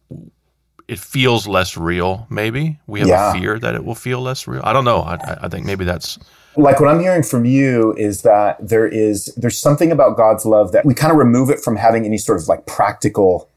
it 0.87 0.99
feels 0.99 1.47
less 1.47 1.75
real. 1.77 2.27
Maybe 2.29 2.79
we 2.87 2.99
have 3.01 3.09
yeah. 3.09 3.31
a 3.31 3.39
fear 3.39 3.59
that 3.59 3.75
it 3.75 3.83
will 3.83 3.95
feel 3.95 4.21
less 4.21 4.47
real. 4.47 4.61
I 4.63 4.73
don't 4.73 4.85
know. 4.85 5.01
I, 5.01 5.17
I 5.41 5.49
think 5.49 5.65
maybe 5.65 5.85
that's 5.85 6.17
like 6.55 6.79
what 6.79 6.89
I'm 6.89 6.99
hearing 6.99 7.23
from 7.23 7.45
you 7.45 7.93
is 7.97 8.23
that 8.23 8.57
there 8.67 8.87
is 8.87 9.33
there's 9.35 9.59
something 9.59 9.91
about 9.91 10.17
God's 10.17 10.45
love 10.45 10.71
that 10.71 10.85
we 10.85 10.93
kind 10.93 11.11
of 11.11 11.17
remove 11.17 11.49
it 11.49 11.59
from 11.59 11.75
having 11.75 12.05
any 12.05 12.17
sort 12.17 12.41
of 12.41 12.47
like 12.47 12.65
practical 12.65 13.49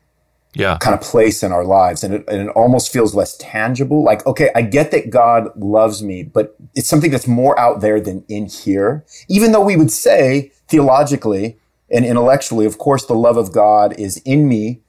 yeah. 0.55 0.76
kind 0.79 0.95
of 0.95 1.00
place 1.00 1.43
in 1.43 1.52
our 1.52 1.64
lives 1.64 2.02
and 2.02 2.14
it, 2.14 2.25
and 2.29 2.49
it 2.49 2.49
almost 2.50 2.93
feels 2.93 3.14
less 3.14 3.37
tangible 3.37 4.02
like 4.02 4.26
okay 4.26 4.50
i 4.57 4.62
get 4.62 4.90
that 4.90 5.09
god 5.09 5.49
loves 5.57 6.02
me 6.02 6.25
but 6.25 6.57
it's 6.75 6.88
something 6.88 7.11
that's 7.11 7.29
more 7.29 7.57
out 7.59 7.81
there 7.81 8.00
than 8.00 8.25
in 8.29 8.47
here 8.47 9.05
even 9.29 9.52
though 9.52 9.64
we 9.64 9.76
would 9.76 9.93
say 9.93 10.50
theologically 10.67 11.57
and 11.88 12.05
intellectually 12.05 12.67
of 12.67 12.79
course 12.79 13.07
the 13.07 13.14
love 13.14 13.37
of 13.37 13.52
god 13.52 13.99
is 13.99 14.17
in 14.25 14.49
me 14.49 14.81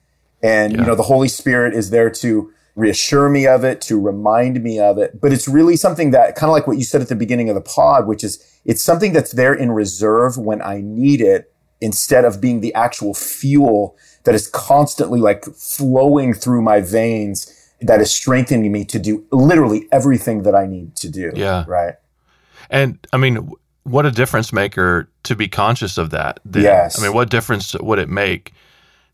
and, 0.44 0.74
yeah. 0.74 0.80
you 0.80 0.86
know, 0.86 0.96
the 0.96 1.04
Holy 1.04 1.28
Spirit 1.28 1.74
is 1.74 1.90
there 1.90 2.10
to 2.10 2.52
reassure 2.76 3.30
me 3.30 3.46
of 3.46 3.64
it, 3.64 3.82
to 3.82 4.00
remind 4.00 4.64
me 4.64 4.80
of 4.80 4.98
it. 4.98 5.20
But 5.20 5.34
it's 5.34 5.48
really 5.48 5.76
something 5.76 6.12
that 6.12 6.36
kind 6.36 6.50
of 6.50 6.54
like 6.54 6.68
what 6.68 6.78
you 6.78 6.84
said 6.84 7.02
at 7.02 7.10
the 7.10 7.16
beginning 7.16 7.50
of 7.50 7.56
the 7.56 7.62
pod, 7.62 8.08
which 8.08 8.24
is 8.24 8.44
it's 8.66 8.82
something 8.82 9.14
that's 9.14 9.32
there 9.32 9.54
in 9.54 9.72
reserve 9.72 10.38
when 10.38 10.62
I 10.62 10.82
need 10.82 11.22
it 11.22 11.54
instead 11.82 12.26
of 12.26 12.40
being 12.40 12.62
the 12.62 12.74
actual 12.74 13.14
fuel 13.14 13.98
that 14.24 14.36
is 14.36 14.48
constantly 14.48 15.20
like 15.20 15.46
flowing 15.46 16.34
through 16.34 16.62
my 16.62 16.80
veins 16.80 17.58
that 17.82 18.00
is 18.00 18.12
strengthening 18.12 18.72
me 18.72 18.86
to 18.86 19.00
do 19.00 19.26
literally 19.32 19.88
everything 19.92 20.44
that 20.44 20.54
I 20.54 20.68
need 20.68 20.96
to 20.98 21.10
do. 21.10 21.32
Yeah. 21.36 21.66
Right. 21.68 21.96
And 22.70 23.06
I 23.12 23.18
mean, 23.18 23.52
what 23.84 24.06
a 24.06 24.12
difference 24.12 24.54
maker 24.54 25.10
to 25.24 25.36
be 25.36 25.48
conscious 25.48 25.98
of 25.98 26.12
that. 26.12 26.40
Then. 26.46 26.64
Yes. 26.64 27.00
I 27.00 27.04
mean, 27.04 27.14
what 27.14 27.32
difference 27.32 27.74
would 27.74 27.98
it 27.98 28.10
make 28.10 28.54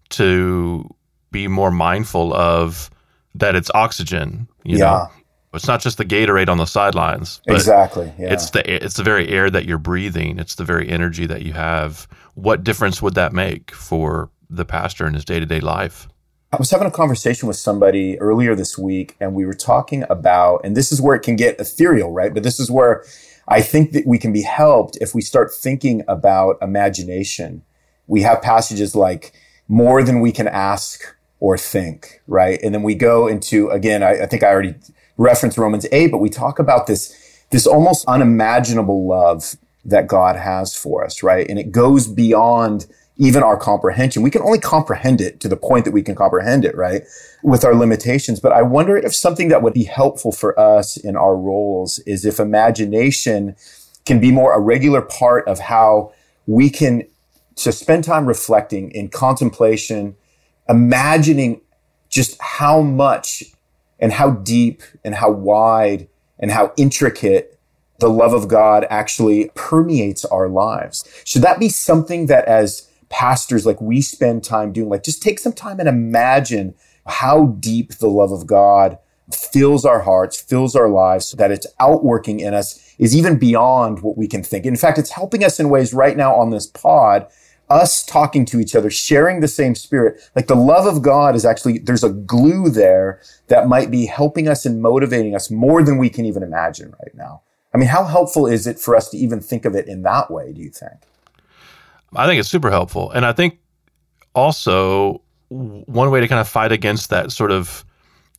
to 0.10 0.94
be 1.38 1.48
more 1.48 1.72
mindful 1.72 2.34
of 2.34 2.90
that 3.36 3.56
it's 3.56 3.70
oxygen. 3.76 4.48
You 4.64 4.80
yeah. 4.80 4.86
Know? 4.86 5.08
It's 5.54 5.68
not 5.68 5.82
just 5.82 5.98
the 5.98 6.06
Gatorade 6.06 6.50
on 6.50 6.58
the 6.58 6.66
sidelines. 6.66 7.42
exactly. 7.48 8.12
Yeah. 8.20 8.34
It's 8.34 8.50
the 8.52 8.86
it's 8.86 8.96
the 8.96 9.04
very 9.04 9.30
air 9.30 9.50
that 9.50 9.66
you're 9.66 9.78
breathing. 9.78 10.40
It's 10.40 10.56
the 10.56 10.64
very 10.64 10.90
energy 10.90 11.26
that 11.26 11.44
you 11.44 11.54
have. 11.54 12.08
What 12.36 12.64
difference 12.64 13.02
would 13.02 13.16
that 13.16 13.34
make 13.34 13.72
for 13.72 14.30
the 14.50 14.66
pastor 14.66 15.08
in 15.08 15.14
his 15.14 15.26
day 15.26 15.40
to 15.40 15.46
day 15.46 15.60
life? 15.60 16.08
I 16.52 16.58
was 16.58 16.72
having 16.72 16.88
a 16.88 16.92
conversation 16.92 17.48
with 17.48 17.58
somebody 17.58 18.20
earlier 18.20 18.56
this 18.56 18.78
week, 18.78 19.16
and 19.20 19.34
we 19.34 19.46
were 19.46 19.54
talking 19.54 20.06
about, 20.10 20.62
and 20.64 20.78
this 20.78 20.92
is 20.92 21.02
where 21.02 21.16
it 21.16 21.24
can 21.24 21.36
get 21.36 21.60
ethereal, 21.60 22.12
right? 22.12 22.34
But 22.34 22.44
this 22.44 22.60
is 22.60 22.72
where 22.72 23.04
I 23.48 23.62
think 23.62 23.92
that 23.92 24.08
we 24.08 24.18
can 24.18 24.32
be 24.32 24.44
helped 24.44 24.98
if 25.02 25.14
we 25.14 25.22
start 25.22 25.54
thinking 25.54 26.04
about 26.08 26.58
imagination. 26.62 27.64
We 28.06 28.22
have 28.22 28.42
passages 28.42 28.96
like 28.96 29.34
more 29.68 30.04
than 30.04 30.22
we 30.22 30.32
can 30.32 30.48
ask 30.48 31.17
or 31.40 31.58
think, 31.58 32.22
right? 32.28 32.60
And 32.64 32.74
then 32.74 32.84
we 32.84 32.96
go 32.96 33.28
into, 33.28 33.70
again, 33.70 34.04
I, 34.04 34.24
I 34.24 34.26
think 34.26 34.44
I 34.44 34.48
already 34.48 34.76
referenced 35.18 35.58
Romans 35.58 35.86
8, 35.92 36.12
but 36.12 36.18
we 36.20 36.30
talk 36.30 36.60
about 36.60 36.88
this, 36.88 37.44
this 37.52 37.68
almost 37.68 38.06
unimaginable 38.08 39.08
love 39.08 39.56
that 39.86 40.08
God 40.08 40.36
has 40.36 40.76
for 40.76 41.06
us, 41.06 41.24
right? 41.24 41.48
And 41.48 41.58
it 41.58 41.72
goes 41.72 42.08
beyond 42.08 42.88
even 43.18 43.42
our 43.42 43.58
comprehension. 43.58 44.22
We 44.22 44.30
can 44.30 44.42
only 44.42 44.60
comprehend 44.60 45.22
it 45.22 45.40
to 45.40 45.48
the 45.48 45.58
point 45.58 45.86
that 45.86 45.92
we 45.92 46.04
can 46.04 46.16
comprehend 46.16 46.66
it, 46.66 46.76
right? 46.76 47.04
With 47.44 47.66
our 47.66 47.74
limitations. 47.74 48.40
But 48.40 48.52
I 48.52 48.62
wonder 48.62 48.96
if 48.98 49.16
something 49.16 49.48
that 49.50 49.64
would 49.64 49.74
be 49.74 49.86
helpful 49.86 50.32
for 50.32 50.60
us 50.60 50.98
in 50.98 51.16
our 51.16 51.36
roles 51.36 52.00
is 52.00 52.26
if 52.26 52.40
imagination 52.40 53.56
can 54.06 54.20
be 54.20 54.32
more 54.32 54.54
a 54.54 54.60
regular 54.60 55.02
part 55.02 55.48
of 55.48 55.60
how 55.60 56.14
we 56.46 56.70
can 56.70 57.04
to 57.56 57.72
spend 57.72 58.04
time 58.04 58.28
reflecting 58.28 58.92
in 58.92 59.10
contemplation, 59.10 60.16
imagining 60.70 61.62
just 62.10 62.40
how 62.42 62.82
much 62.82 63.44
and 64.00 64.14
how 64.14 64.32
deep 64.32 64.82
and 65.04 65.16
how 65.16 65.32
wide 65.32 66.08
and 66.40 66.52
how 66.52 66.74
intricate 66.78 67.60
the 68.00 68.10
love 68.10 68.34
of 68.34 68.48
God 68.48 68.86
actually 68.90 69.50
permeates 69.56 70.24
our 70.26 70.48
lives. 70.48 71.04
Should 71.26 71.42
that 71.42 71.60
be 71.60 71.70
something 71.70 72.28
that 72.28 72.46
as 72.46 72.90
pastors, 73.10 73.66
like 73.66 73.82
we 73.82 74.02
spend 74.02 74.44
time 74.44 74.72
doing, 74.72 74.90
like 74.90 75.04
just 75.04 75.22
take 75.22 75.40
some 75.40 75.54
time 75.54 75.80
and 75.80 75.90
imagine 75.90 76.76
how 77.06 77.46
deep 77.60 77.96
the 77.96 78.10
love 78.10 78.32
of 78.32 78.46
God 78.46 79.00
fills 79.34 79.86
our 79.86 80.02
hearts, 80.02 80.40
fills 80.40 80.76
our 80.76 80.90
lives, 80.90 81.28
so 81.28 81.38
that 81.38 81.52
it's 81.52 81.68
outworking 81.80 82.40
in 82.40 82.54
us 82.54 82.84
is 82.98 83.16
even 83.16 83.38
beyond 83.38 84.02
what 84.02 84.18
we 84.18 84.28
can 84.28 84.44
think. 84.44 84.66
In 84.66 84.76
fact, 84.76 84.98
it's 84.98 85.12
helping 85.12 85.44
us 85.44 85.60
in 85.60 85.70
ways 85.70 85.94
right 85.94 86.18
now 86.18 86.36
on 86.36 86.50
this 86.50 86.68
pod, 86.68 87.28
us 87.70 88.04
talking 88.04 88.46
to 88.46 88.60
each 88.60 88.76
other, 88.76 88.90
sharing 88.90 89.40
the 89.40 89.48
same 89.48 89.76
spirit. 89.76 90.22
Like 90.36 90.48
the 90.48 90.56
love 90.56 90.86
of 90.86 91.02
God 91.02 91.36
is 91.36 91.46
actually, 91.46 91.80
there's 91.80 92.04
a 92.04 92.10
glue 92.10 92.70
there 92.70 93.22
that 93.48 93.68
might 93.68 93.92
be 93.92 94.06
helping 94.06 94.48
us 94.48 94.66
and 94.66 94.82
motivating 94.82 95.36
us 95.36 95.52
more 95.52 95.84
than 95.84 95.98
we 95.98 96.10
can 96.10 96.26
even 96.26 96.44
imagine 96.44 96.94
right 97.04 97.16
now. 97.16 97.42
I 97.74 97.78
mean, 97.78 97.90
how 97.90 98.06
helpful 98.06 98.48
is 98.48 98.66
it 98.68 98.80
for 98.80 98.96
us 98.96 99.10
to 99.10 99.18
even 99.18 99.42
think 99.42 99.66
of 99.66 99.76
it 99.76 99.88
in 99.88 100.04
that 100.04 100.32
way, 100.32 100.54
do 100.54 100.62
you 100.62 100.70
think? 100.70 100.96
I 102.16 102.26
think 102.26 102.40
it's 102.40 102.50
super 102.50 102.72
helpful. 102.72 103.12
And 103.12 103.26
I 103.26 103.34
think 103.34 103.60
also 104.34 105.22
one 105.50 106.12
way 106.12 106.22
to 106.22 106.28
kind 106.28 106.40
of 106.40 106.48
fight 106.48 106.72
against 106.72 107.10
that 107.10 107.32
sort 107.32 107.52
of 107.52 107.84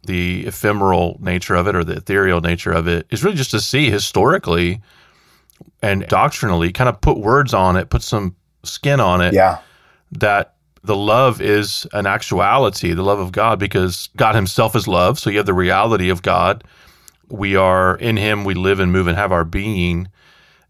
the 0.05 0.47
ephemeral 0.47 1.19
nature 1.21 1.55
of 1.55 1.67
it 1.67 1.75
or 1.75 1.85
the 1.85 1.97
ethereal 1.97 2.41
nature 2.41 2.73
of 2.73 2.87
it 2.89 3.07
is 3.11 3.23
really 3.23 3.37
just 3.37 3.51
to 3.51 3.61
see 3.61 3.91
historically 3.91 4.81
and 5.83 6.07
doctrinally 6.07 6.73
kind 6.73 6.89
of 6.89 7.01
put 7.01 7.19
words 7.19 7.53
on 7.53 7.77
it, 7.77 7.91
put 7.91 8.03
some 8.03 8.35
skin 8.65 9.01
on 9.01 9.21
it. 9.21 9.35
Yeah. 9.35 9.59
That 10.13 10.55
the 10.83 10.97
love 10.97 11.41
is 11.41 11.87
an 11.93 12.07
actuality, 12.07 12.95
the 12.95 13.03
love 13.03 13.19
of 13.19 13.33
God, 13.33 13.59
because 13.59 14.09
God 14.17 14.35
Himself 14.35 14.75
is 14.75 14.89
love. 14.89 15.19
So 15.19 15.31
you 15.31 15.37
have 15.39 15.47
the 15.47 15.55
reality 15.55 16.09
of 16.09 16.23
God. 16.23 16.65
We 17.29 17.57
are 17.57 17.97
in 17.97 18.17
Him, 18.17 18.45
we 18.45 18.55
live 18.55 18.81
and 18.81 18.93
move 18.93 19.07
and 19.07 19.17
have 19.17 19.33
our 19.33 19.45
being. 19.45 20.09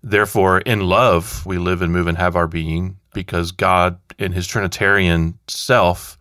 Therefore, 0.03 0.61
in 0.61 0.81
love, 0.81 1.45
we 1.45 1.59
live 1.59 1.83
and 1.83 1.93
move 1.93 2.07
and 2.07 2.19
have 2.19 2.37
our 2.37 2.47
being 2.47 2.99
because 3.13 3.51
God, 3.51 3.99
in 4.19 4.33
his 4.33 4.47
Trinitarian 4.47 5.39
self, 5.49 6.19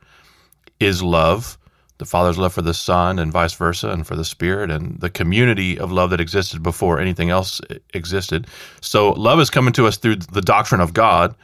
is 0.80 1.04
love. 1.04 1.58
The 2.00 2.06
Father's 2.06 2.38
love 2.38 2.54
for 2.54 2.62
the 2.62 2.74
Son, 2.74 3.18
and 3.18 3.32
vice 3.32 3.54
versa, 3.54 3.90
and 3.90 4.06
for 4.06 4.16
the 4.16 4.26
Spirit, 4.26 4.70
and 4.70 5.00
the 5.00 5.10
community 5.10 5.80
of 5.80 5.92
love 5.92 6.12
that 6.12 6.22
existed 6.22 6.62
before 6.62 7.00
anything 7.00 7.32
else 7.32 7.60
existed. 7.94 8.48
So, 8.82 9.12
love 9.14 9.40
is 9.40 9.50
coming 9.50 9.74
to 9.74 9.88
us 9.88 9.98
through 9.98 10.18
the 10.18 10.42
doctrine 10.42 10.82
of 10.82 10.94
God. 10.94 11.36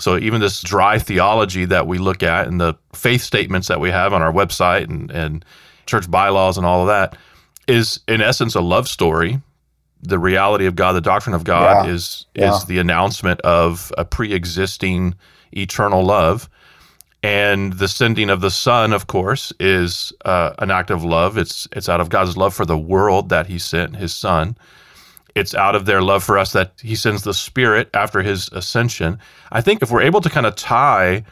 So, 0.00 0.16
even 0.16 0.40
this 0.40 0.62
dry 0.62 0.98
theology 0.98 1.64
that 1.64 1.86
we 1.86 1.98
look 1.98 2.22
at 2.22 2.46
and 2.46 2.60
the 2.60 2.74
faith 2.92 3.22
statements 3.22 3.68
that 3.68 3.80
we 3.80 3.90
have 3.90 4.12
on 4.12 4.22
our 4.22 4.32
website 4.32 4.84
and, 4.84 5.10
and 5.10 5.44
church 5.86 6.10
bylaws 6.10 6.56
and 6.56 6.66
all 6.66 6.82
of 6.82 6.86
that 6.88 7.16
is, 7.66 8.00
in 8.06 8.20
essence, 8.20 8.54
a 8.54 8.60
love 8.60 8.88
story 8.88 9.40
the 10.02 10.18
reality 10.18 10.66
of 10.66 10.76
God, 10.76 10.92
the 10.92 11.00
doctrine 11.00 11.34
of 11.34 11.44
God 11.44 11.86
yeah. 11.86 11.92
is 11.92 12.26
yeah. 12.34 12.54
is 12.54 12.64
the 12.64 12.78
announcement 12.78 13.40
of 13.42 13.92
a 13.98 14.04
pre-existing 14.04 15.14
eternal 15.52 16.04
love, 16.04 16.48
and 17.22 17.72
the 17.74 17.88
sending 17.88 18.30
of 18.30 18.40
the 18.40 18.50
Son, 18.50 18.92
of 18.92 19.06
course, 19.06 19.52
is 19.58 20.12
uh, 20.24 20.52
an 20.58 20.70
act 20.70 20.90
of 20.90 21.04
love. 21.04 21.36
It's 21.36 21.66
it's 21.72 21.88
out 21.88 22.00
of 22.00 22.10
God's 22.10 22.36
love 22.36 22.54
for 22.54 22.64
the 22.64 22.78
world 22.78 23.28
that 23.30 23.46
He 23.46 23.58
sent 23.58 23.96
His 23.96 24.14
Son. 24.14 24.56
It's 25.38 25.54
out 25.54 25.74
of 25.74 25.86
their 25.86 26.02
love 26.02 26.24
for 26.24 26.36
us 26.36 26.52
that 26.52 26.72
He 26.82 26.94
sends 26.94 27.22
the 27.22 27.34
Spirit 27.34 27.88
after 27.94 28.22
His 28.22 28.48
ascension. 28.52 29.18
I 29.52 29.60
think 29.60 29.82
if 29.82 29.90
we're 29.90 30.02
able 30.02 30.20
to 30.20 30.28
kind 30.30 30.46
of 30.46 30.56
tie 30.56 31.24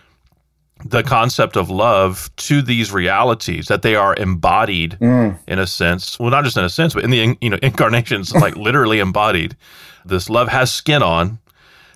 the 0.85 1.03
concept 1.03 1.57
of 1.57 1.71
love 1.71 2.31
to 2.37 2.61
these 2.61 2.93
realities 2.93 3.69
that 3.69 3.83
they 3.83 3.95
are 3.95 4.15
embodied 4.17 4.99
mm. 5.01 5.39
in 5.49 5.59
a 5.59 5.67
sense 5.67 6.19
well 6.19 6.31
not 6.31 6.45
just 6.45 6.57
in 6.57 6.65
a 6.65 6.69
sense 6.69 6.93
but 6.93 7.03
in 7.03 7.11
the 7.11 7.37
you 7.41 7.49
know 7.49 7.59
incarnations 7.63 8.35
like 8.35 8.57
literally 8.57 8.99
embodied 8.99 9.57
this 10.05 10.29
love 10.29 10.49
has 10.49 10.71
skin 10.71 11.03
on 11.03 11.39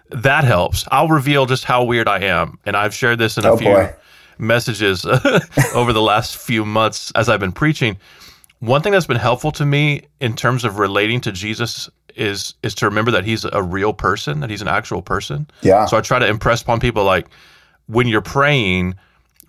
that 0.09 0.45
helps 0.45 0.87
i'll 0.91 1.09
reveal 1.09 1.45
just 1.45 1.65
how 1.65 1.85
weird 1.85 2.09
i 2.09 2.21
am 2.21 2.59
and 2.65 2.75
i've 2.75 2.95
shared 2.95 3.19
this 3.19 3.37
in 3.37 3.45
a 3.45 3.51
oh, 3.51 3.57
few 3.57 3.69
boy. 3.69 3.95
messages 4.39 5.05
over 5.75 5.93
the 5.93 6.03
last 6.03 6.39
few 6.39 6.65
months 6.65 7.13
as 7.15 7.29
i've 7.29 7.41
been 7.41 7.53
preaching 7.53 7.99
one 8.61 8.81
thing 8.81 8.93
that's 8.93 9.07
been 9.07 9.17
helpful 9.17 9.53
to 9.53 9.67
me 9.67 10.03
in 10.21 10.35
terms 10.35 10.65
of 10.65 10.79
relating 10.79 11.21
to 11.21 11.31
jesus 11.31 11.91
is 12.17 12.55
is 12.63 12.75
to 12.75 12.87
remember 12.87 13.11
that 13.11 13.25
he's 13.25 13.45
a 13.45 13.63
real 13.63 13.93
person 13.93 14.41
that 14.41 14.51
he's 14.51 14.63
an 14.63 14.69
actual 14.69 15.03
person 15.03 15.47
yeah 15.63 15.87
so 15.87 15.97
i 15.97 16.01
try 16.01 16.19
to 16.19 16.27
impress 16.27 16.63
upon 16.63 16.81
people 16.81 17.05
like 17.05 17.29
when 17.91 18.07
you're 18.07 18.23
praying, 18.23 18.95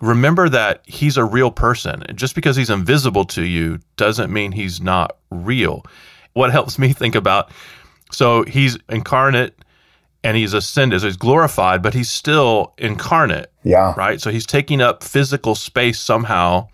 remember 0.00 0.48
that 0.48 0.82
he's 0.86 1.16
a 1.16 1.24
real 1.24 1.50
person. 1.50 2.02
Just 2.14 2.34
because 2.34 2.56
he's 2.56 2.70
invisible 2.70 3.24
to 3.26 3.42
you 3.42 3.78
doesn't 3.96 4.32
mean 4.32 4.52
he's 4.52 4.80
not 4.80 5.16
real. 5.30 5.84
What 6.32 6.50
helps 6.50 6.78
me 6.78 6.92
think 6.92 7.14
about 7.14 7.50
so 8.10 8.42
he's 8.42 8.76
incarnate 8.90 9.56
and 10.22 10.36
he's 10.36 10.52
ascended, 10.52 11.00
so 11.00 11.06
he's 11.06 11.16
glorified, 11.16 11.82
but 11.82 11.94
he's 11.94 12.10
still 12.10 12.74
incarnate. 12.76 13.50
Yeah. 13.64 13.94
Right? 13.96 14.20
So 14.20 14.30
he's 14.30 14.44
taking 14.46 14.82
up 14.82 15.02
physical 15.02 15.54
space 15.54 15.98
somehow 15.98 16.68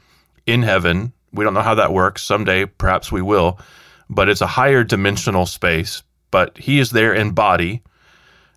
in 0.46 0.62
heaven. 0.62 1.12
We 1.32 1.44
don't 1.44 1.54
know 1.54 1.62
how 1.62 1.76
that 1.76 1.92
works. 1.92 2.22
Someday, 2.22 2.64
perhaps 2.64 3.12
we 3.12 3.22
will, 3.22 3.60
but 4.10 4.28
it's 4.28 4.40
a 4.40 4.46
higher 4.46 4.84
dimensional 4.84 5.46
space. 5.46 6.02
But 6.30 6.58
he 6.58 6.78
is 6.78 6.90
there 6.90 7.14
in 7.14 7.30
body 7.32 7.82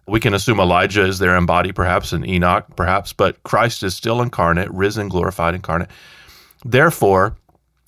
we 0.07 0.19
can 0.19 0.33
assume 0.33 0.59
Elijah 0.59 1.05
is 1.05 1.19
there 1.19 1.37
in 1.37 1.45
body, 1.45 1.71
perhaps, 1.71 2.11
and 2.11 2.27
Enoch, 2.27 2.65
perhaps, 2.75 3.13
but 3.13 3.41
Christ 3.43 3.81
is 3.81 3.95
still 3.95 4.21
incarnate, 4.21 4.69
risen, 4.71 5.09
glorified, 5.09 5.55
incarnate. 5.55 5.89
Therefore, 6.65 7.37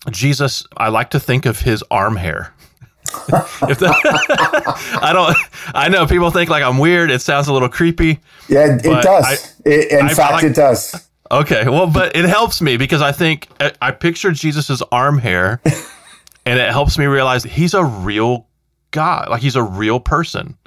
Jesus, 0.10 0.66
I 0.78 0.90
like 0.90 1.10
to 1.12 1.20
think 1.20 1.46
of 1.46 1.60
his 1.60 1.84
arm 1.92 2.16
hair. 2.16 2.54
I 3.32 5.12
don't, 5.14 5.36
I 5.76 5.90
know 5.90 6.08
people 6.08 6.32
think 6.32 6.50
like 6.50 6.64
I'm 6.64 6.78
weird. 6.78 7.12
It 7.12 7.22
sounds 7.22 7.48
a 7.48 7.54
little 7.54 7.70
creepy. 7.70 8.20
Yeah, 8.48 8.78
it 8.78 8.84
does. 8.84 9.26
I, 9.26 9.70
it, 9.70 9.92
in 9.92 10.06
I, 10.06 10.14
fact, 10.14 10.44
I 10.44 10.48
it 10.48 10.56
does. 10.56 11.10
Okay, 11.30 11.68
well, 11.68 11.88
but 11.88 12.16
it 12.16 12.26
helps 12.26 12.62
me 12.62 12.78
because 12.78 13.02
I 13.02 13.12
think 13.12 13.50
I 13.82 13.92
picture 13.92 14.32
Jesus's 14.32 14.82
arm 14.92 15.18
hair, 15.18 15.62
and 16.46 16.60
it 16.60 16.70
helps 16.72 16.98
me 16.98 17.06
realize 17.06 17.44
he's 17.44 17.74
a 17.74 17.84
real 17.84 18.48
guy, 18.92 19.26
Like 19.30 19.42
he's 19.42 19.56
a 19.56 19.64
real 19.64 20.00
person. 20.00 20.58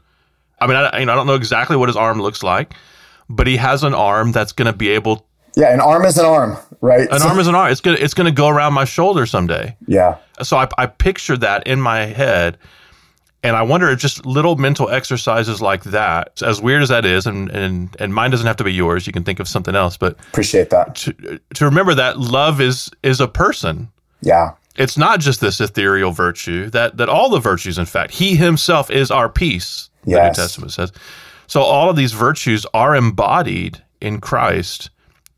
I 0.60 0.66
mean, 0.66 0.76
I, 0.76 1.00
you 1.00 1.06
know, 1.06 1.12
I 1.12 1.16
don't 1.16 1.26
know 1.26 1.34
exactly 1.34 1.76
what 1.76 1.88
his 1.88 1.96
arm 1.96 2.20
looks 2.20 2.42
like, 2.42 2.74
but 3.28 3.46
he 3.46 3.56
has 3.56 3.84
an 3.84 3.94
arm 3.94 4.32
that's 4.32 4.52
going 4.52 4.70
to 4.70 4.76
be 4.76 4.88
able. 4.90 5.26
Yeah, 5.54 5.72
an 5.72 5.80
arm 5.80 6.04
is 6.04 6.18
an 6.18 6.26
arm, 6.26 6.58
right? 6.80 7.08
An 7.10 7.20
so, 7.20 7.28
arm 7.28 7.38
is 7.38 7.46
an 7.46 7.54
arm. 7.54 7.72
It's 7.72 7.80
gonna 7.80 7.96
it's 7.98 8.12
gonna 8.12 8.30
go 8.30 8.48
around 8.48 8.74
my 8.74 8.84
shoulder 8.84 9.24
someday. 9.24 9.74
Yeah. 9.86 10.18
So 10.42 10.58
I 10.58 10.68
I 10.76 10.84
picture 10.84 11.34
that 11.38 11.66
in 11.66 11.80
my 11.80 12.00
head, 12.00 12.58
and 13.42 13.56
I 13.56 13.62
wonder 13.62 13.88
if 13.88 13.98
just 13.98 14.26
little 14.26 14.56
mental 14.56 14.90
exercises 14.90 15.62
like 15.62 15.82
that, 15.84 16.42
as 16.42 16.60
weird 16.60 16.82
as 16.82 16.90
that 16.90 17.06
is, 17.06 17.26
and 17.26 17.50
and 17.50 17.96
and 17.98 18.12
mine 18.12 18.32
doesn't 18.32 18.46
have 18.46 18.56
to 18.56 18.64
be 18.64 18.72
yours. 18.74 19.06
You 19.06 19.14
can 19.14 19.24
think 19.24 19.40
of 19.40 19.48
something 19.48 19.74
else, 19.74 19.96
but 19.96 20.18
appreciate 20.28 20.68
that. 20.68 20.94
To 20.96 21.40
to 21.54 21.64
remember 21.64 21.94
that 21.94 22.18
love 22.18 22.60
is 22.60 22.90
is 23.02 23.22
a 23.22 23.28
person. 23.28 23.88
Yeah 24.20 24.56
it's 24.76 24.96
not 24.96 25.20
just 25.20 25.40
this 25.40 25.60
ethereal 25.60 26.12
virtue 26.12 26.70
that 26.70 26.96
that 26.96 27.08
all 27.08 27.28
the 27.28 27.38
virtues 27.38 27.78
in 27.78 27.86
fact 27.86 28.12
he 28.12 28.36
himself 28.36 28.90
is 28.90 29.10
our 29.10 29.28
peace 29.28 29.90
yes. 30.04 30.16
the 30.16 30.28
new 30.28 30.34
testament 30.34 30.72
says 30.72 30.92
so 31.46 31.60
all 31.60 31.90
of 31.90 31.96
these 31.96 32.12
virtues 32.12 32.66
are 32.74 32.94
embodied 32.94 33.82
in 34.00 34.20
christ 34.20 34.90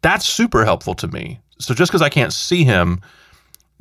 that's 0.02 0.26
super 0.26 0.64
helpful 0.64 0.95
to 0.95 1.09
me 1.09 1.40
so 1.59 1.75
just 1.75 1.90
because 1.90 2.02
i 2.02 2.09
can't 2.09 2.33
see 2.33 2.64
him 2.64 3.00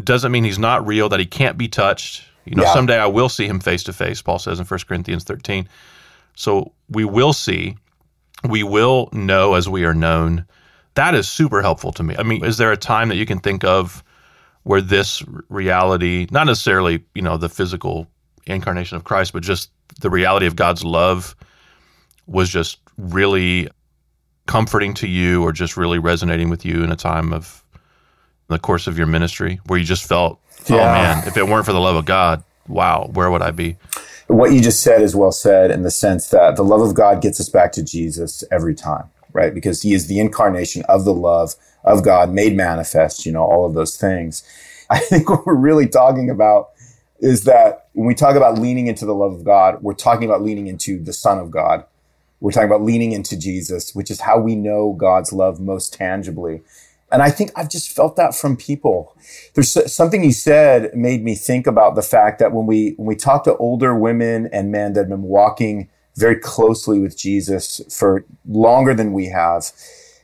doesn't 0.04 0.32
mean 0.32 0.44
he's 0.44 0.60
not 0.60 0.86
real 0.86 1.10
that 1.10 1.20
he 1.20 1.26
can't 1.26 1.58
be 1.58 1.68
touched 1.68 2.24
you 2.46 2.56
know 2.56 2.64
yeah. 2.64 2.74
someday 2.74 2.98
i 2.98 3.08
will 3.08 3.30
see 3.30 3.48
him 3.48 3.60
face 3.60 3.84
to 3.84 3.94
face 3.94 4.22
paul 4.22 4.40
says 4.40 4.60
in 4.60 4.66
1 4.66 4.80
corinthians 4.88 5.24
13 5.24 5.68
so 6.36 6.72
we 6.90 7.04
will 7.04 7.34
see 7.34 7.76
we 8.48 8.62
will 8.62 9.10
know 9.12 9.56
as 9.56 9.68
we 9.68 9.84
are 9.84 9.96
known 9.96 10.46
that 10.98 11.14
is 11.14 11.30
super 11.30 11.62
helpful 11.62 11.92
to 11.94 12.02
me. 12.02 12.16
I 12.18 12.24
mean, 12.24 12.44
is 12.44 12.58
there 12.58 12.72
a 12.72 12.78
time 12.78 13.10
that 13.10 13.18
you 13.18 13.26
can 13.28 13.40
think 13.40 13.64
of 13.64 14.04
where 14.68 14.82
this 14.82 15.24
reality, 15.48 16.28
not 16.30 16.46
necessarily, 16.46 17.02
you 17.16 17.22
know, 17.22 17.38
the 17.38 17.48
physical 17.48 18.06
incarnation 18.48 18.98
of 18.98 19.06
Christ, 19.06 19.32
but 19.32 19.42
just 19.42 19.72
the 20.02 20.10
reality 20.10 20.46
of 20.46 20.58
God's 20.58 20.84
love 20.84 21.38
was 22.28 22.50
just 22.50 22.80
really 22.98 23.70
comforting 24.46 24.94
to 24.96 25.08
you 25.08 25.42
or 25.44 25.54
just 25.54 25.78
really 25.78 26.00
resonating 26.00 26.50
with 26.50 26.66
you 26.66 26.84
in 26.84 26.92
a 26.92 26.98
time 26.98 27.32
of 27.32 27.64
the 28.50 28.60
course 28.60 28.88
of 28.88 28.98
your 28.98 29.08
ministry 29.08 29.62
where 29.68 29.80
you 29.80 29.86
just 29.86 30.06
felt, 30.06 30.42
oh 30.70 30.76
Yeah. 30.76 30.92
man, 30.92 31.24
if 31.26 31.38
it 31.38 31.48
weren't 31.48 31.66
for 31.66 31.74
the 31.74 31.80
love 31.80 31.96
of 31.96 32.04
God, 32.06 32.44
wow, 32.68 33.10
where 33.14 33.32
would 33.32 33.42
I 33.42 33.52
be? 33.52 33.78
what 34.28 34.52
you 34.52 34.62
just 34.62 34.82
said 34.84 35.02
is 35.02 35.16
well 35.16 35.32
said 35.32 35.72
in 35.72 35.84
the 35.84 35.92
sense 35.92 36.30
that 36.30 36.58
the 36.58 36.64
love 36.64 36.82
of 36.82 36.94
God 36.94 37.22
gets 37.22 37.40
us 37.40 37.50
back 37.50 37.72
to 37.74 37.84
Jesus 37.84 38.44
every 38.52 38.76
time, 38.76 39.10
right? 39.34 39.54
Because 39.54 39.82
he 39.82 39.94
is 39.94 40.08
the 40.08 40.20
incarnation 40.20 40.84
of 40.90 41.06
the 41.06 41.14
love 41.14 41.56
of 41.84 42.04
God 42.04 42.32
made 42.32 42.56
manifest, 42.56 43.26
you 43.26 43.32
know, 43.32 43.44
all 43.44 43.66
of 43.66 43.74
those 43.74 43.98
things. 43.98 44.44
I 44.90 45.00
think 45.00 45.30
what 45.30 45.46
we're 45.46 45.56
really 45.56 45.88
talking 45.88 46.30
about 46.30 46.70
is 47.20 47.44
that 47.44 47.88
when 47.94 48.08
we 48.08 48.14
talk 48.14 48.36
about 48.36 48.60
leaning 48.60 48.88
into 48.88 49.06
the 49.06 49.16
love 49.16 49.34
of 49.34 49.44
God, 49.44 49.82
we're 49.82 49.94
talking 49.94 50.30
about 50.30 50.44
leaning 50.44 50.68
into 50.68 51.04
the 51.04 51.14
Son 51.14 51.40
of 51.40 51.52
God. 51.52 51.84
We're 52.40 52.52
talking 52.52 52.70
about 52.70 52.84
leaning 52.84 53.12
into 53.12 53.38
Jesus, 53.38 53.96
which 53.96 54.12
is 54.12 54.22
how 54.22 54.40
we 54.40 54.56
know 54.56 54.94
God's 54.94 55.34
love 55.34 55.60
most 55.60 55.94
tangibly. 55.94 56.62
And 57.12 57.22
I 57.22 57.32
think 57.32 57.52
I've 57.56 57.70
just 57.70 57.92
felt 57.92 58.16
that 58.18 58.36
from 58.36 58.58
people. 58.58 59.16
There's 59.54 59.94
something 59.94 60.24
you 60.24 60.34
said 60.34 60.94
made 60.94 61.24
me 61.24 61.36
think 61.36 61.66
about 61.66 61.96
the 61.96 62.02
fact 62.02 62.40
that 62.40 62.52
when 62.52 62.66
we 62.66 62.92
when 62.98 63.08
we 63.08 63.16
talk 63.16 63.44
to 63.46 63.56
older 63.58 63.96
women 63.96 64.50
and 64.52 64.72
men 64.72 64.94
that 64.94 65.02
have 65.02 65.10
been 65.10 65.24
walking 65.24 65.90
very 66.18 66.36
closely 66.36 67.00
with 67.00 67.18
Jesus 67.18 67.82
for 67.90 68.26
longer 68.48 68.94
than 68.94 69.14
we 69.14 69.28
have, 69.28 69.72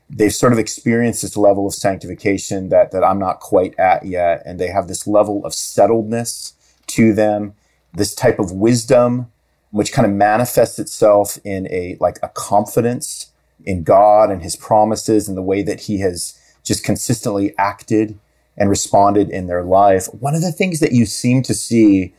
they've 0.10 0.34
sort 0.34 0.52
of 0.52 0.60
experienced 0.60 1.22
this 1.22 1.38
level 1.38 1.68
of 1.68 1.74
sanctification 1.74 2.70
that 2.70 2.92
that 2.92 3.04
I'm 3.04 3.20
not 3.20 3.40
quite 3.40 3.78
at 3.80 4.06
yet, 4.06 4.42
and 4.46 4.60
they 4.60 4.68
have 4.68 4.88
this 4.88 5.08
level 5.08 5.46
of 5.46 5.54
settledness 5.54 6.54
to 6.88 7.14
them, 7.14 7.54
this 7.94 8.14
type 8.14 8.40
of 8.40 8.52
wisdom, 8.52 9.32
which 9.72 9.94
kind 9.94 10.06
of 10.06 10.14
manifests 10.14 10.80
itself 10.80 11.38
in 11.44 11.68
a 11.72 11.98
like 12.00 12.18
a 12.22 12.30
confidence 12.30 13.32
in 13.64 13.84
God 13.84 14.32
and 14.32 14.44
His 14.44 14.56
promises 14.56 15.28
and 15.28 15.38
the 15.38 15.42
way 15.42 15.62
that 15.64 15.82
He 15.82 16.00
has 16.00 16.38
just 16.64 16.84
consistently 16.84 17.54
acted 17.58 18.20
and 18.58 18.70
responded 18.70 19.30
in 19.30 19.48
their 19.48 19.64
life. 19.64 20.08
One 20.20 20.36
of 20.36 20.42
the 20.42 20.52
things 20.52 20.80
that 20.80 20.92
you 20.92 21.06
seem 21.06 21.42
to 21.44 21.54
see 21.54 22.14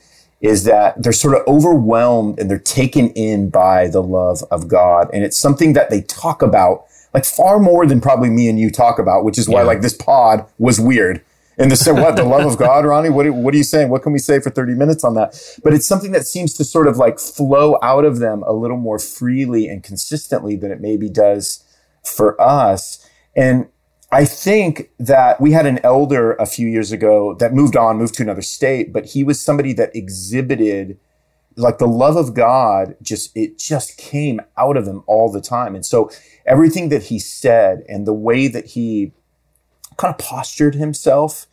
is 0.44 0.64
that 0.64 1.02
they're 1.02 1.12
sort 1.12 1.34
of 1.34 1.42
overwhelmed 1.48 2.38
and 2.38 2.50
they're 2.50 2.58
taken 2.58 3.08
in 3.10 3.48
by 3.48 3.88
the 3.88 4.02
love 4.02 4.42
of 4.50 4.68
God. 4.68 5.08
And 5.14 5.24
it's 5.24 5.38
something 5.38 5.72
that 5.72 5.88
they 5.88 6.02
talk 6.02 6.42
about 6.42 6.84
like 7.14 7.24
far 7.24 7.58
more 7.58 7.86
than 7.86 8.00
probably 8.00 8.28
me 8.28 8.48
and 8.50 8.60
you 8.60 8.70
talk 8.70 8.98
about, 8.98 9.24
which 9.24 9.38
is 9.38 9.48
why 9.48 9.60
Yeah. 9.60 9.66
like 9.66 9.80
this 9.80 9.94
pod 9.94 10.44
was 10.58 10.78
weird. 10.78 11.22
And 11.56 11.70
the 11.70 11.76
say 11.76 11.92
what 11.92 12.16
the 12.16 12.24
love 12.24 12.44
of 12.44 12.58
God, 12.58 12.84
Ronnie? 12.84 13.08
What, 13.10 13.24
are- 13.26 13.32
what 13.32 13.54
are 13.54 13.56
you 13.56 13.62
saying? 13.64 13.88
What 13.88 14.02
can 14.02 14.12
we 14.12 14.18
say 14.18 14.38
for 14.40 14.50
30 14.50 14.74
minutes 14.74 15.02
on 15.04 15.14
that? 15.14 15.40
But 15.62 15.72
it's 15.72 15.86
something 15.86 16.10
that 16.12 16.26
seems 16.26 16.52
to 16.54 16.64
sort 16.64 16.88
of 16.88 16.98
like 16.98 17.18
flow 17.20 17.78
out 17.82 18.04
of 18.04 18.18
them 18.18 18.42
a 18.46 18.52
little 18.52 18.76
more 18.76 18.98
freely 18.98 19.66
and 19.68 19.82
consistently 19.82 20.56
than 20.56 20.70
it 20.72 20.80
maybe 20.80 21.08
does 21.08 21.62
for 22.02 22.38
us. 22.42 22.98
And 23.36 23.68
I 24.14 24.24
think 24.24 24.90
that 25.00 25.40
we 25.40 25.50
had 25.50 25.66
an 25.66 25.80
elder 25.82 26.34
a 26.34 26.46
few 26.46 26.68
years 26.68 26.92
ago 26.92 27.34
that 27.40 27.52
moved 27.52 27.76
on, 27.76 27.96
moved 27.96 28.14
to 28.14 28.22
another 28.22 28.42
state, 28.42 28.92
but 28.92 29.06
he 29.06 29.24
was 29.24 29.42
somebody 29.42 29.72
that 29.72 29.94
exhibited 29.96 31.00
like 31.56 31.78
the 31.78 31.88
love 31.88 32.14
of 32.14 32.32
God 32.32 32.94
just 33.02 33.36
it 33.36 33.58
just 33.58 33.98
came 33.98 34.40
out 34.56 34.76
of 34.76 34.86
him 34.86 35.02
all 35.08 35.32
the 35.32 35.40
time. 35.40 35.74
And 35.74 35.84
so 35.84 36.12
everything 36.46 36.90
that 36.90 37.04
he 37.04 37.18
said 37.18 37.82
and 37.88 38.06
the 38.06 38.14
way 38.14 38.46
that 38.46 38.66
he 38.66 39.10
kind 39.96 40.14
of 40.14 40.18
postured 40.18 40.76
himself 40.76 41.48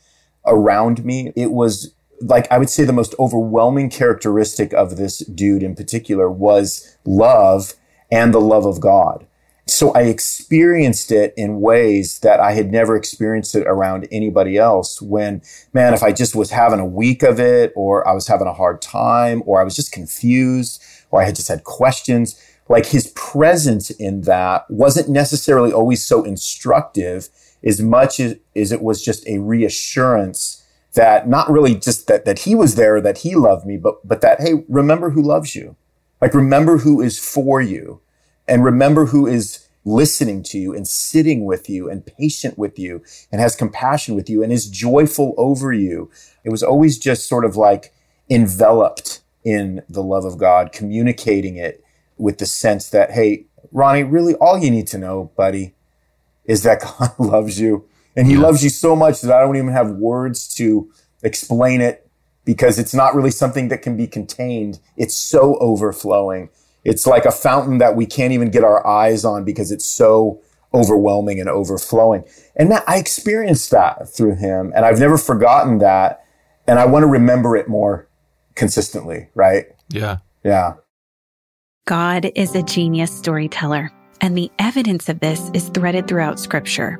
around 0.45 1.03
me, 1.03 1.33
it 1.35 1.51
was 1.51 1.95
like 2.21 2.45
I 2.51 2.59
would 2.59 2.69
say 2.69 2.83
the 2.83 2.93
most 2.93 3.15
overwhelming 3.17 3.89
characteristic 3.89 4.71
of 4.71 4.97
this 4.97 5.17
dude 5.17 5.63
in 5.63 5.73
particular 5.73 6.29
was 6.29 6.95
love 7.05 7.73
and 8.11 8.35
the 8.35 8.39
love 8.39 8.67
of 8.67 8.79
God. 8.79 9.25
So 9.71 9.93
I 9.93 10.01
experienced 10.01 11.13
it 11.13 11.33
in 11.37 11.61
ways 11.61 12.19
that 12.19 12.41
I 12.41 12.51
had 12.51 12.71
never 12.71 12.97
experienced 12.97 13.55
it 13.55 13.65
around 13.65 14.05
anybody 14.11 14.57
else. 14.57 15.01
When, 15.01 15.41
man, 15.71 15.93
if 15.93 16.03
I 16.03 16.11
just 16.11 16.35
was 16.35 16.51
having 16.51 16.81
a 16.81 16.85
week 16.85 17.23
of 17.23 17.39
it, 17.39 17.71
or 17.73 18.05
I 18.05 18.11
was 18.11 18.27
having 18.27 18.47
a 18.47 18.53
hard 18.53 18.81
time, 18.81 19.41
or 19.45 19.61
I 19.61 19.63
was 19.63 19.75
just 19.75 19.93
confused, 19.93 20.83
or 21.09 21.21
I 21.21 21.25
had 21.25 21.37
just 21.37 21.47
had 21.47 21.63
questions, 21.63 22.37
like 22.67 22.87
his 22.87 23.07
presence 23.15 23.89
in 23.89 24.21
that 24.21 24.69
wasn't 24.69 25.07
necessarily 25.07 25.71
always 25.71 26.05
so 26.05 26.23
instructive 26.23 27.29
as 27.63 27.81
much 27.81 28.19
as, 28.19 28.35
as 28.55 28.73
it 28.73 28.81
was 28.81 29.01
just 29.01 29.25
a 29.27 29.39
reassurance 29.39 30.65
that 30.95 31.29
not 31.29 31.49
really 31.49 31.75
just 31.75 32.07
that, 32.07 32.25
that 32.25 32.39
he 32.39 32.55
was 32.55 32.75
there, 32.75 32.99
that 32.99 33.19
he 33.19 33.35
loved 33.35 33.65
me, 33.65 33.77
but, 33.77 34.05
but 34.05 34.19
that, 34.19 34.41
hey, 34.41 34.65
remember 34.67 35.11
who 35.11 35.21
loves 35.21 35.55
you. 35.55 35.77
Like 36.19 36.33
remember 36.33 36.79
who 36.79 36.99
is 36.99 37.17
for 37.17 37.61
you 37.61 38.01
and 38.47 38.65
remember 38.65 39.05
who 39.05 39.27
is 39.27 39.60
listening 39.83 40.43
to 40.43 40.57
you 40.57 40.75
and 40.75 40.87
sitting 40.87 41.45
with 41.45 41.69
you 41.69 41.89
and 41.89 42.05
patient 42.05 42.57
with 42.57 42.77
you 42.77 43.01
and 43.31 43.41
has 43.41 43.55
compassion 43.55 44.15
with 44.15 44.29
you 44.29 44.43
and 44.43 44.51
is 44.51 44.69
joyful 44.69 45.33
over 45.37 45.73
you. 45.73 46.09
It 46.43 46.49
was 46.49 46.63
always 46.63 46.97
just 46.99 47.27
sort 47.27 47.45
of 47.45 47.55
like 47.55 47.93
enveloped 48.29 49.21
in 49.43 49.81
the 49.89 50.03
love 50.03 50.25
of 50.25 50.37
God, 50.37 50.71
communicating 50.71 51.57
it 51.57 51.83
with 52.17 52.37
the 52.37 52.45
sense 52.45 52.89
that, 52.89 53.11
hey, 53.11 53.45
Ronnie, 53.71 54.03
really 54.03 54.35
all 54.35 54.57
you 54.57 54.69
need 54.69 54.87
to 54.87 54.97
know, 54.97 55.31
buddy, 55.35 55.73
is 56.45 56.63
that 56.63 56.81
God 56.99 57.11
loves 57.17 57.59
you. 57.59 57.85
And 58.15 58.27
he 58.27 58.33
Yeah. 58.33 58.41
loves 58.41 58.63
you 58.63 58.69
so 58.69 58.95
much 58.95 59.21
that 59.21 59.31
I 59.31 59.41
don't 59.41 59.55
even 59.55 59.69
have 59.71 59.91
words 59.91 60.47
to 60.55 60.91
explain 61.23 61.81
it 61.81 62.07
because 62.45 62.77
it's 62.79 62.93
not 62.93 63.15
really 63.15 63.31
something 63.31 63.67
that 63.69 63.81
can 63.81 63.95
be 63.95 64.07
contained. 64.07 64.79
It's 64.97 65.15
so 65.15 65.55
overflowing. 65.59 66.49
It's 66.83 67.05
like 67.05 67.25
a 67.25 67.31
fountain 67.31 67.77
that 67.77 67.95
we 67.95 68.05
can't 68.05 68.33
even 68.33 68.49
get 68.49 68.63
our 68.63 68.85
eyes 68.85 69.23
on 69.23 69.43
because 69.43 69.71
it's 69.71 69.85
so 69.85 70.41
overwhelming 70.73 71.39
and 71.39 71.49
overflowing. 71.49 72.23
And 72.55 72.69
Matt, 72.69 72.83
I 72.87 72.97
experienced 72.97 73.71
that 73.71 74.09
through 74.09 74.35
him 74.35 74.71
and 74.75 74.85
I've 74.85 74.99
never 74.99 75.17
forgotten 75.17 75.79
that. 75.79 76.25
And 76.67 76.79
I 76.79 76.85
want 76.85 77.03
to 77.03 77.07
remember 77.07 77.55
it 77.55 77.67
more 77.67 78.07
consistently, 78.55 79.29
right? 79.35 79.65
Yeah. 79.89 80.17
Yeah. 80.43 80.73
God 81.85 82.31
is 82.35 82.55
a 82.55 82.61
genius 82.61 83.11
storyteller, 83.11 83.91
and 84.21 84.37
the 84.37 84.51
evidence 84.59 85.09
of 85.09 85.19
this 85.19 85.49
is 85.53 85.69
threaded 85.69 86.07
throughout 86.07 86.39
Scripture. 86.39 86.99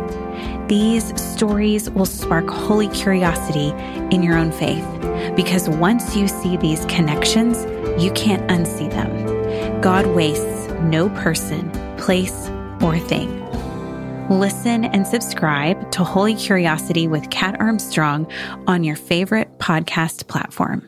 These 0.71 1.21
stories 1.21 1.89
will 1.89 2.05
spark 2.05 2.47
holy 2.47 2.87
curiosity 2.87 3.71
in 4.15 4.23
your 4.23 4.37
own 4.37 4.53
faith 4.53 4.85
because 5.35 5.67
once 5.67 6.15
you 6.15 6.29
see 6.29 6.55
these 6.55 6.85
connections, 6.85 7.65
you 8.01 8.09
can't 8.13 8.49
unsee 8.49 8.89
them. 8.89 9.81
God 9.81 10.07
wastes 10.07 10.69
no 10.83 11.09
person, 11.09 11.69
place, 11.97 12.47
or 12.81 12.97
thing. 12.97 13.37
Listen 14.29 14.85
and 14.85 15.05
subscribe 15.05 15.91
to 15.91 16.05
Holy 16.05 16.35
Curiosity 16.35 17.05
with 17.05 17.29
Kat 17.29 17.59
Armstrong 17.59 18.31
on 18.65 18.85
your 18.85 18.95
favorite 18.95 19.59
podcast 19.59 20.29
platform. 20.29 20.87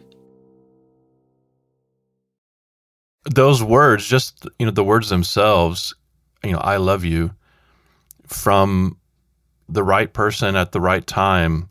those 3.29 3.61
words, 3.61 4.07
just 4.07 4.47
you 4.59 4.65
know, 4.65 4.71
the 4.71 4.83
words 4.85 5.09
themselves, 5.09 5.93
you 6.41 6.53
know, 6.53 6.59
I 6.59 6.77
love 6.77 7.03
you 7.03 7.31
from 8.27 8.97
the 9.69 9.83
right 9.83 10.11
person 10.11 10.55
at 10.55 10.71
the 10.71 10.81
right 10.81 11.05
time 11.05 11.69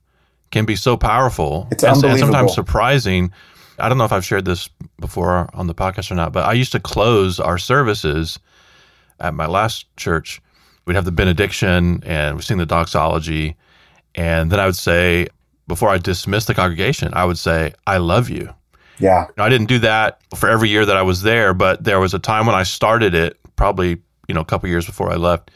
can 0.51 0.65
be 0.65 0.77
so 0.77 0.97
powerful 0.97 1.69
It's 1.71 1.83
and, 1.83 2.03
and 2.05 2.19
sometimes 2.19 2.55
surprising. 2.55 3.33
I 3.79 3.89
don't 3.89 3.99
know 3.99 4.05
if 4.05 4.13
I've 4.13 4.25
shared 4.25 4.45
this 4.45 4.69
before 5.01 5.49
on 5.55 5.67
the 5.67 5.75
podcast 5.75 6.11
or 6.11 6.15
not, 6.15 6.33
but 6.33 6.45
I 6.45 6.53
used 6.53 6.73
to 6.73 6.81
close 6.81 7.41
our 7.41 7.59
services 7.59 8.39
at 9.19 9.35
my 9.35 9.47
last 9.47 9.87
church. 9.97 10.43
We'd 10.85 10.95
have 10.95 11.05
the 11.05 11.13
benediction 11.13 12.03
and 12.05 12.37
we'd 12.37 12.45
sing 12.45 12.59
the 12.59 12.67
doxology. 12.67 13.57
And 14.15 14.53
then 14.53 14.61
I 14.61 14.67
would 14.67 14.77
say, 14.77 15.29
before 15.69 15.89
I 15.89 15.99
dismiss 15.99 16.45
the 16.45 16.55
congregation, 16.55 17.15
I 17.15 17.25
would 17.25 17.39
say, 17.39 17.73
I 17.87 17.97
love 17.97 18.29
you. 18.29 18.53
Yeah. 18.99 19.27
I 19.39 19.49
didn't 19.49 19.69
do 19.69 19.79
that 19.81 20.21
for 20.37 20.49
every 20.49 20.69
year 20.69 20.85
that 20.85 20.97
I 20.97 21.03
was 21.03 21.23
there, 21.23 21.55
but 21.55 21.83
there 21.83 21.99
was 21.99 22.15
a 22.15 22.19
time 22.19 22.47
when 22.47 22.55
I 22.55 22.63
started 22.63 23.15
it, 23.15 23.39
probably 23.57 24.03
you 24.29 24.35
know 24.35 24.41
a 24.41 24.45
couple 24.45 24.69
years 24.69 24.87
before 24.87 25.11
I 25.11 25.17
left, 25.17 25.51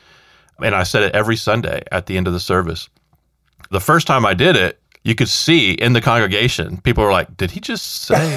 and 0.63 0.75
I 0.75 0.83
said 0.83 1.03
it 1.03 1.15
every 1.15 1.37
Sunday 1.37 1.83
at 1.93 2.07
the 2.07 2.17
end 2.17 2.27
of 2.27 2.33
the 2.33 2.41
service. 2.41 2.89
The 3.71 3.81
first 3.81 4.07
time 4.07 4.25
I 4.25 4.35
did 4.35 4.57
it, 4.57 4.81
you 5.07 5.15
could 5.15 5.29
see 5.29 5.71
in 5.71 5.93
the 5.93 6.01
congregation, 6.01 6.79
people 6.79 7.05
were 7.05 7.13
like, 7.13 7.37
"Did 7.37 7.53
he 7.53 7.61
just 7.61 8.03
say?" 8.03 8.15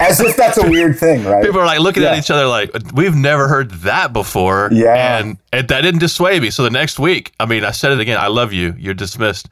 As 0.00 0.20
if 0.20 0.36
that's 0.36 0.58
a 0.58 0.68
weird 0.68 0.98
thing, 0.98 1.24
right? 1.24 1.44
people 1.44 1.60
are 1.60 1.64
like 1.64 1.78
looking 1.78 2.02
at 2.02 2.18
each 2.18 2.28
other 2.28 2.46
like, 2.46 2.70
"We've 2.92 3.14
never 3.14 3.46
heard 3.46 3.70
that 3.70 4.12
before." 4.12 4.68
Yeah. 4.72 5.18
and, 5.18 5.38
and 5.52 5.68
that 5.68 5.82
didn't 5.82 6.00
dissuade 6.00 6.42
me. 6.42 6.50
So 6.50 6.64
the 6.64 6.70
next 6.70 6.98
week, 6.98 7.30
I 7.38 7.46
mean, 7.46 7.62
I 7.64 7.70
said 7.70 7.92
it 7.92 8.00
again. 8.00 8.18
I 8.18 8.26
love 8.26 8.52
you. 8.52 8.74
You're 8.76 8.94
dismissed, 8.94 9.48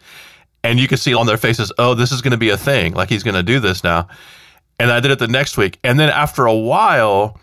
and 0.65 0.81
you 0.81 0.89
could 0.89 0.99
see 0.99 1.15
on 1.15 1.27
their 1.27 1.37
faces, 1.37 1.73
"Oh, 1.79 1.95
this 1.95 2.11
is 2.11 2.21
going 2.21 2.33
to 2.33 2.37
be 2.37 2.51
a 2.51 2.57
thing. 2.57 2.95
Like 2.95 3.09
he's 3.09 3.23
going 3.23 3.37
to 3.37 3.45
do 3.45 3.61
this 3.61 3.85
now." 3.85 4.09
And 4.81 4.91
I 4.91 4.99
did 4.99 5.13
it 5.13 5.21
the 5.21 5.29
next 5.29 5.57
week, 5.57 5.79
and 5.85 6.01
then 6.01 6.11
after 6.11 6.47
a 6.47 6.55
while. 6.55 7.39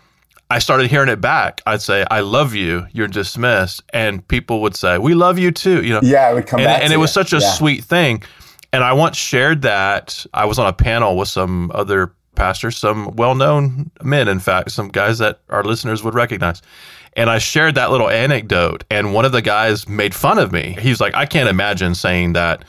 I 0.52 0.58
started 0.58 0.90
hearing 0.90 1.08
it 1.08 1.20
back. 1.20 1.60
I'd 1.66 1.80
say, 1.82 2.04
"I 2.10 2.20
love 2.20 2.54
you. 2.54 2.86
You're 2.92 3.08
dismissed," 3.08 3.82
and 3.92 4.26
people 4.28 4.60
would 4.62 4.76
say, 4.76 4.98
"We 4.98 5.14
love 5.14 5.38
you 5.38 5.50
too." 5.50 5.82
You 5.82 5.94
know, 5.94 6.00
yeah, 6.02 6.30
it 6.30 6.34
would 6.34 6.46
come 6.46 6.60
and, 6.60 6.66
back. 6.66 6.82
and 6.82 6.92
it 6.92 6.98
was 6.98 7.10
such 7.12 7.32
a 7.32 7.38
Yeah. 7.38 7.50
sweet 7.52 7.84
thing. 7.84 8.22
And 8.72 8.84
I 8.84 8.92
once 8.92 9.16
shared 9.16 9.62
that 9.62 10.24
I 10.34 10.44
was 10.44 10.58
on 10.58 10.66
a 10.66 10.72
panel 10.72 11.16
with 11.16 11.28
some 11.28 11.70
other 11.74 12.12
pastors, 12.34 12.76
some 12.78 13.14
well-known 13.16 13.90
men, 14.02 14.28
in 14.28 14.40
fact, 14.40 14.70
some 14.70 14.88
guys 14.88 15.18
that 15.18 15.40
our 15.50 15.62
listeners 15.62 16.02
would 16.02 16.14
recognize. 16.14 16.62
And 17.14 17.28
I 17.28 17.38
shared 17.38 17.74
that 17.74 17.90
little 17.90 18.08
anecdote, 18.08 18.84
and 18.90 19.12
one 19.12 19.24
of 19.26 19.32
the 19.32 19.42
guys 19.42 19.86
made 19.88 20.14
fun 20.14 20.38
of 20.38 20.52
me. 20.52 20.76
He 20.80 20.88
was 20.90 21.00
like, 21.00 21.14
"I 21.14 21.26
can't 21.26 21.48
imagine 21.48 21.94
saying 21.94 22.32
that." 22.34 22.64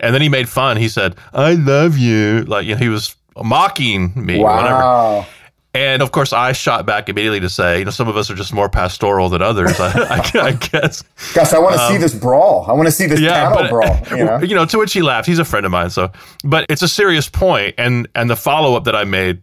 And 0.00 0.14
then 0.14 0.22
he 0.22 0.28
made 0.28 0.48
fun. 0.48 0.76
He 0.76 0.88
said, 0.88 1.14
"I 1.32 1.54
love 1.54 1.96
you," 1.98 2.44
like 2.46 2.64
you 2.66 2.74
know, 2.74 2.78
he 2.80 2.88
was 2.88 3.14
mocking 3.40 4.12
me, 4.16 4.40
or 4.40 4.46
whatever. 4.46 5.26
Wow. 5.74 5.80
And 5.80 6.02
of 6.02 6.12
course, 6.12 6.32
I 6.32 6.52
shot 6.52 6.86
back 6.86 7.08
immediately 7.08 7.40
to 7.40 7.48
say, 7.48 7.80
you 7.80 7.84
know, 7.84 7.90
some 7.90 8.08
of 8.08 8.16
us 8.16 8.30
are 8.30 8.34
just 8.34 8.52
more 8.52 8.68
pastoral 8.68 9.28
than 9.28 9.42
others. 9.42 9.78
I, 9.78 9.90
I, 10.34 10.40
I 10.46 10.52
guess. 10.52 11.02
Gosh, 11.34 11.52
I 11.52 11.58
want 11.58 11.74
to 11.74 11.86
see 11.88 11.96
um, 11.96 12.00
this 12.00 12.14
brawl. 12.14 12.64
I 12.68 12.72
want 12.72 12.86
to 12.86 12.92
see 12.92 13.06
this 13.06 13.20
panel 13.20 13.68
brawl. 13.68 13.98
You 14.48 14.54
know? 14.54 14.64
to 14.64 14.78
which 14.78 14.92
he 14.92 15.02
laughed. 15.02 15.26
He's 15.26 15.38
a 15.38 15.44
friend 15.44 15.66
of 15.66 15.72
mine, 15.72 15.90
so 15.90 16.10
but 16.44 16.66
it's 16.68 16.82
a 16.82 16.88
serious 16.88 17.28
point, 17.28 17.74
and 17.78 18.08
and 18.14 18.30
the 18.30 18.36
follow 18.36 18.76
up 18.76 18.84
that 18.84 18.96
I 18.96 19.04
made 19.04 19.42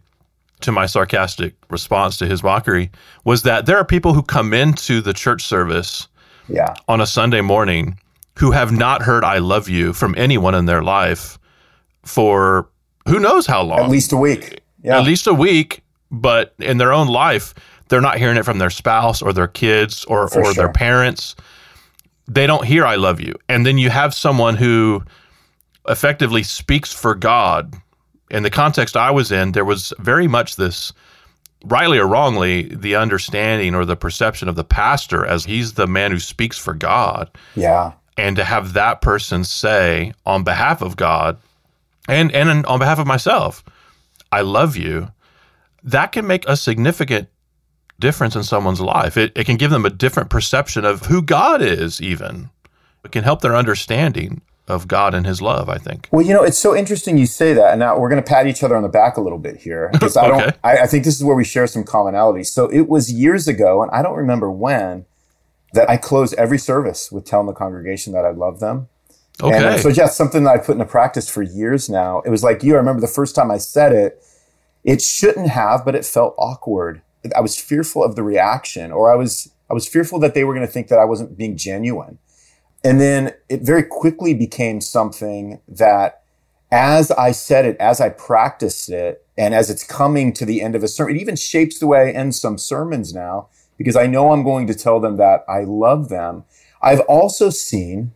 to 0.60 0.72
my 0.72 0.86
sarcastic 0.86 1.54
response 1.70 2.16
to 2.18 2.26
his 2.26 2.42
mockery 2.42 2.90
was 3.24 3.42
that 3.42 3.66
there 3.66 3.76
are 3.76 3.84
people 3.84 4.14
who 4.14 4.22
come 4.22 4.54
into 4.54 5.00
the 5.00 5.12
church 5.12 5.42
service 5.42 6.08
yeah. 6.48 6.74
on 6.88 7.00
a 7.00 7.06
Sunday 7.06 7.42
morning 7.42 7.98
who 8.38 8.50
have 8.50 8.72
not 8.72 9.02
heard 9.02 9.24
"I 9.24 9.38
love 9.38 9.68
you" 9.68 9.92
from 9.92 10.14
anyone 10.16 10.54
in 10.54 10.66
their 10.66 10.82
life 10.82 11.38
for 12.04 12.68
who 13.06 13.20
knows 13.20 13.46
how 13.46 13.62
long, 13.62 13.80
At 13.80 13.90
least 13.90 14.12
a 14.12 14.16
week. 14.16 14.60
Yeah. 14.82 14.98
at 14.98 15.04
least 15.04 15.26
a 15.26 15.34
week, 15.34 15.82
but 16.10 16.54
in 16.58 16.78
their 16.78 16.92
own 16.92 17.08
life, 17.08 17.54
they're 17.88 18.00
not 18.00 18.18
hearing 18.18 18.36
it 18.36 18.44
from 18.44 18.58
their 18.58 18.70
spouse 18.70 19.22
or 19.22 19.32
their 19.32 19.48
kids 19.48 20.04
or, 20.04 20.28
For 20.28 20.44
or 20.44 20.54
their 20.54 20.72
parents. 20.72 21.36
They 22.28 22.46
don't 22.46 22.64
hear 22.64 22.84
I 22.84 22.96
love 22.96 23.20
you. 23.20 23.34
And 23.48 23.64
then 23.64 23.78
you 23.78 23.90
have 23.90 24.14
someone 24.14 24.56
who 24.56 25.02
effectively 25.88 26.42
speaks 26.42 26.92
for 26.92 27.14
God. 27.14 27.74
In 28.30 28.42
the 28.42 28.50
context 28.50 28.96
I 28.96 29.10
was 29.12 29.30
in, 29.30 29.52
there 29.52 29.64
was 29.64 29.92
very 30.00 30.26
much 30.26 30.56
this, 30.56 30.92
rightly 31.64 31.98
or 31.98 32.08
wrongly, 32.08 32.62
the 32.62 32.96
understanding 32.96 33.74
or 33.74 33.84
the 33.84 33.94
perception 33.96 34.48
of 34.48 34.56
the 34.56 34.64
pastor 34.64 35.24
as 35.24 35.44
he's 35.44 35.74
the 35.74 35.86
man 35.86 36.10
who 36.10 36.18
speaks 36.18 36.58
for 36.58 36.74
God 36.74 37.30
yeah. 37.54 37.92
and 38.16 38.34
to 38.34 38.44
have 38.44 38.72
that 38.72 39.00
person 39.00 39.44
say 39.44 40.12
on 40.24 40.42
behalf 40.42 40.82
of 40.82 40.96
God 40.96 41.38
and 42.08 42.32
and 42.32 42.64
on 42.66 42.78
behalf 42.78 42.98
of 42.98 43.06
myself, 43.06 43.64
I 44.32 44.40
love 44.42 44.76
you, 44.76 45.08
that 45.86 46.12
can 46.12 46.26
make 46.26 46.46
a 46.48 46.56
significant 46.56 47.28
difference 47.98 48.36
in 48.36 48.42
someone's 48.42 48.80
life. 48.80 49.16
It, 49.16 49.32
it 49.34 49.44
can 49.44 49.56
give 49.56 49.70
them 49.70 49.86
a 49.86 49.90
different 49.90 50.28
perception 50.28 50.84
of 50.84 51.06
who 51.06 51.22
God 51.22 51.62
is, 51.62 52.00
even. 52.02 52.50
It 53.04 53.12
can 53.12 53.24
help 53.24 53.40
their 53.40 53.56
understanding 53.56 54.42
of 54.68 54.88
God 54.88 55.14
and 55.14 55.24
his 55.24 55.40
love, 55.40 55.68
I 55.68 55.78
think. 55.78 56.08
Well, 56.10 56.26
you 56.26 56.34
know, 56.34 56.42
it's 56.42 56.58
so 56.58 56.76
interesting 56.76 57.16
you 57.16 57.26
say 57.26 57.52
that. 57.54 57.70
And 57.70 57.78
now 57.78 57.98
we're 57.98 58.08
going 58.08 58.22
to 58.22 58.28
pat 58.28 58.48
each 58.48 58.64
other 58.64 58.76
on 58.76 58.82
the 58.82 58.88
back 58.88 59.16
a 59.16 59.20
little 59.20 59.38
bit 59.38 59.58
here 59.58 59.88
because 59.92 60.16
I 60.16 60.26
don't, 60.28 60.56
I, 60.64 60.78
I 60.78 60.86
think 60.86 61.04
this 61.04 61.14
is 61.14 61.24
where 61.24 61.36
we 61.36 61.44
share 61.44 61.68
some 61.68 61.84
commonalities. 61.84 62.46
So 62.46 62.66
it 62.68 62.88
was 62.88 63.10
years 63.12 63.46
ago, 63.46 63.82
and 63.82 63.90
I 63.92 64.02
don't 64.02 64.16
remember 64.16 64.50
when, 64.50 65.06
that 65.72 65.88
I 65.88 65.96
close 65.96 66.32
every 66.34 66.58
service 66.58 67.12
with 67.12 67.24
telling 67.24 67.46
the 67.46 67.52
congregation 67.52 68.12
that 68.14 68.24
I 68.24 68.30
love 68.30 68.60
them. 68.60 68.88
And 69.42 69.64
uh, 69.64 69.68
Okay. 69.68 69.80
so, 69.82 69.88
yeah, 69.88 70.06
something 70.08 70.44
that 70.44 70.50
I 70.50 70.58
put 70.58 70.72
into 70.72 70.86
practice 70.86 71.28
for 71.28 71.42
years 71.42 71.88
now. 71.88 72.22
It 72.22 72.30
was 72.30 72.42
like 72.42 72.62
you. 72.62 72.74
I 72.74 72.78
remember 72.78 73.00
the 73.00 73.06
first 73.06 73.34
time 73.34 73.50
I 73.50 73.58
said 73.58 73.92
it, 73.92 74.22
it 74.86 75.02
shouldn't 75.02 75.48
have, 75.50 75.84
but 75.84 75.96
it 75.96 76.06
felt 76.06 76.36
awkward. 76.38 77.02
I 77.34 77.40
was 77.40 77.60
fearful 77.60 78.04
of 78.04 78.14
the 78.14 78.22
reaction, 78.22 78.92
or 78.92 79.12
I 79.12 79.16
was 79.16 79.52
I 79.68 79.74
was 79.74 79.88
fearful 79.88 80.20
that 80.20 80.32
they 80.32 80.44
were 80.44 80.54
going 80.54 80.66
to 80.66 80.72
think 80.72 80.86
that 80.88 81.00
I 81.00 81.04
wasn't 81.04 81.36
being 81.36 81.56
genuine. 81.56 82.18
And 82.84 83.00
then 83.00 83.34
it 83.48 83.62
very 83.62 83.82
quickly 83.82 84.32
became 84.32 84.80
something 84.80 85.60
that, 85.66 86.22
as 86.70 87.10
I 87.10 87.32
said 87.32 87.64
it, 87.64 87.76
as 87.78 88.00
I 88.00 88.10
practiced 88.10 88.88
it, 88.88 89.26
and 89.36 89.54
as 89.54 89.70
it's 89.70 89.82
coming 89.82 90.32
to 90.34 90.46
the 90.46 90.62
end 90.62 90.76
of 90.76 90.84
a 90.84 90.88
sermon, 90.88 91.16
it 91.16 91.20
even 91.20 91.34
shapes 91.34 91.80
the 91.80 91.88
way 91.88 92.08
I 92.08 92.10
end 92.12 92.36
some 92.36 92.56
sermons 92.56 93.12
now 93.12 93.48
because 93.76 93.96
I 93.96 94.06
know 94.06 94.30
I'm 94.30 94.44
going 94.44 94.68
to 94.68 94.74
tell 94.74 95.00
them 95.00 95.16
that 95.16 95.44
I 95.48 95.64
love 95.64 96.08
them. 96.08 96.44
I've 96.80 97.00
also 97.00 97.50
seen 97.50 98.12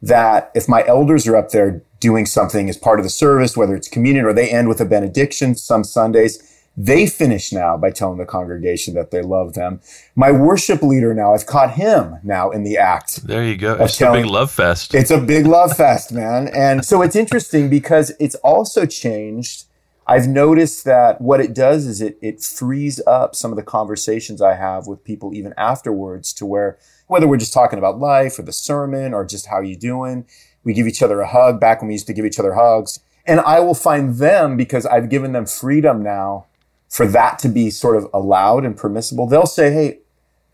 that 0.00 0.50
if 0.54 0.66
my 0.66 0.84
elders 0.86 1.26
are 1.26 1.36
up 1.36 1.50
there 1.50 1.82
doing 2.06 2.24
something 2.24 2.68
as 2.68 2.76
part 2.76 3.00
of 3.00 3.04
the 3.04 3.10
service, 3.10 3.56
whether 3.56 3.74
it's 3.74 3.88
communion 3.88 4.24
or 4.24 4.32
they 4.32 4.48
end 4.48 4.68
with 4.68 4.80
a 4.80 4.84
benediction 4.84 5.56
some 5.56 5.82
Sundays, 5.82 6.38
they 6.76 7.04
finish 7.08 7.52
now 7.52 7.76
by 7.76 7.90
telling 7.90 8.18
the 8.18 8.24
congregation 8.24 8.94
that 8.94 9.10
they 9.10 9.22
love 9.22 9.54
them. 9.54 9.80
My 10.14 10.30
worship 10.30 10.82
leader 10.82 11.12
now, 11.14 11.34
I've 11.34 11.46
caught 11.46 11.72
him 11.72 12.20
now 12.22 12.50
in 12.50 12.62
the 12.62 12.78
act. 12.78 13.26
there 13.26 13.42
you 13.42 13.56
go. 13.56 13.74
It's 13.80 14.00
a 14.00 14.12
big 14.12 14.26
love 14.26 14.52
fest. 14.52 14.94
It's 14.94 15.10
a 15.10 15.20
big 15.20 15.46
love 15.46 15.76
fest, 15.76 16.12
man. 16.12 16.46
And 16.54 16.84
so 16.84 17.02
it's 17.02 17.16
interesting 17.16 17.68
because 17.68 18.12
it's 18.20 18.36
also 18.36 18.86
changed. 18.86 19.64
I've 20.06 20.28
noticed 20.28 20.84
that 20.84 21.20
what 21.20 21.40
it 21.40 21.52
does 21.52 21.86
is 21.86 22.00
it, 22.00 22.16
it 22.22 22.40
frees 22.40 23.00
up 23.04 23.34
some 23.34 23.50
of 23.50 23.56
the 23.56 23.64
conversations 23.64 24.40
I 24.40 24.54
have 24.54 24.86
with 24.86 25.02
people 25.02 25.34
even 25.34 25.54
afterwards 25.58 26.32
to 26.34 26.46
where, 26.46 26.78
whether 27.08 27.26
we're 27.26 27.36
just 27.36 27.52
talking 27.52 27.80
about 27.80 27.98
life 27.98 28.38
or 28.38 28.42
the 28.42 28.52
sermon 28.52 29.12
or 29.12 29.24
just 29.24 29.46
how 29.46 29.60
you 29.60 29.74
doing, 29.74 30.24
we 30.66 30.74
give 30.74 30.88
each 30.88 31.00
other 31.00 31.20
a 31.20 31.28
hug 31.28 31.60
back 31.60 31.80
when 31.80 31.88
we 31.88 31.94
used 31.94 32.08
to 32.08 32.12
give 32.12 32.26
each 32.26 32.40
other 32.40 32.54
hugs. 32.54 32.98
And 33.24 33.40
I 33.40 33.60
will 33.60 33.74
find 33.74 34.16
them 34.16 34.56
because 34.56 34.84
I've 34.84 35.08
given 35.08 35.32
them 35.32 35.46
freedom 35.46 36.02
now 36.02 36.46
for 36.88 37.06
that 37.06 37.38
to 37.40 37.48
be 37.48 37.70
sort 37.70 37.96
of 37.96 38.08
allowed 38.12 38.64
and 38.64 38.76
permissible. 38.76 39.26
They'll 39.26 39.46
say, 39.46 39.72
Hey, 39.72 40.00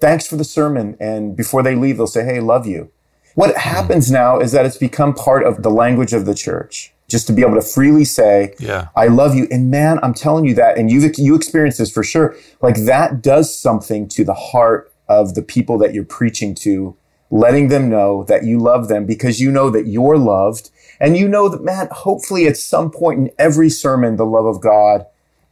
thanks 0.01 0.27
for 0.27 0.37
the 0.37 0.45
sermon. 0.45 0.97
And 1.01 1.35
before 1.35 1.63
they 1.63 1.75
leave, 1.75 1.97
they'll 1.97 2.07
say, 2.07 2.25
Hey, 2.25 2.41
love 2.41 2.67
you. 2.67 2.91
What 3.35 3.51
mm-hmm. 3.51 3.61
happens 3.61 4.11
now 4.11 4.39
is 4.39 4.53
that 4.53 4.67
it's 4.67 4.77
become 4.77 5.15
part 5.15 5.45
of 5.45 5.63
the 5.63 5.71
language 5.71 6.13
of 6.13 6.27
the 6.27 6.35
church, 6.35 6.93
just 7.09 7.27
to 7.29 7.33
be 7.33 7.41
able 7.41 7.55
to 7.55 7.63
freely 7.63 8.05
say, 8.05 8.55
yeah. 8.59 8.89
I 8.95 9.07
love 9.07 9.35
you. 9.35 9.49
And 9.51 9.71
man, 9.71 9.99
I'm 10.03 10.13
telling 10.13 10.45
you 10.45 10.55
that, 10.57 10.77
and 10.77 10.91
you've, 10.91 11.19
you 11.19 11.35
experienced 11.35 11.79
this 11.79 11.91
for 11.91 12.05
sure. 12.05 12.37
Like 12.61 12.85
that 12.85 13.23
does 13.23 13.57
something 13.57 14.09
to 14.09 14.25
the 14.25 14.35
heart 14.35 14.93
of 15.09 15.35
the 15.35 15.43
people 15.43 15.79
that 15.79 15.95
you're 15.95 16.05
preaching 16.05 16.55
to, 16.57 16.97
letting 17.33 17.69
them 17.69 17.89
know 17.89 18.25
that 18.25 18.45
you 18.45 18.59
love 18.59 18.89
them 18.89 19.07
because 19.07 19.41
you 19.41 19.51
know 19.51 19.71
that 19.71 19.87
you're 19.87 20.19
loved. 20.19 20.71
And 21.01 21.17
you 21.17 21.27
know 21.27 21.49
that, 21.49 21.65
man, 21.65 21.89
hopefully 21.91 22.47
at 22.47 22.59
some 22.59 22.91
point 22.91 23.19
in 23.19 23.31
every 23.39 23.71
sermon, 23.71 24.17
the 24.17 24.27
love 24.27 24.45
of 24.45 24.61
God 24.61 25.07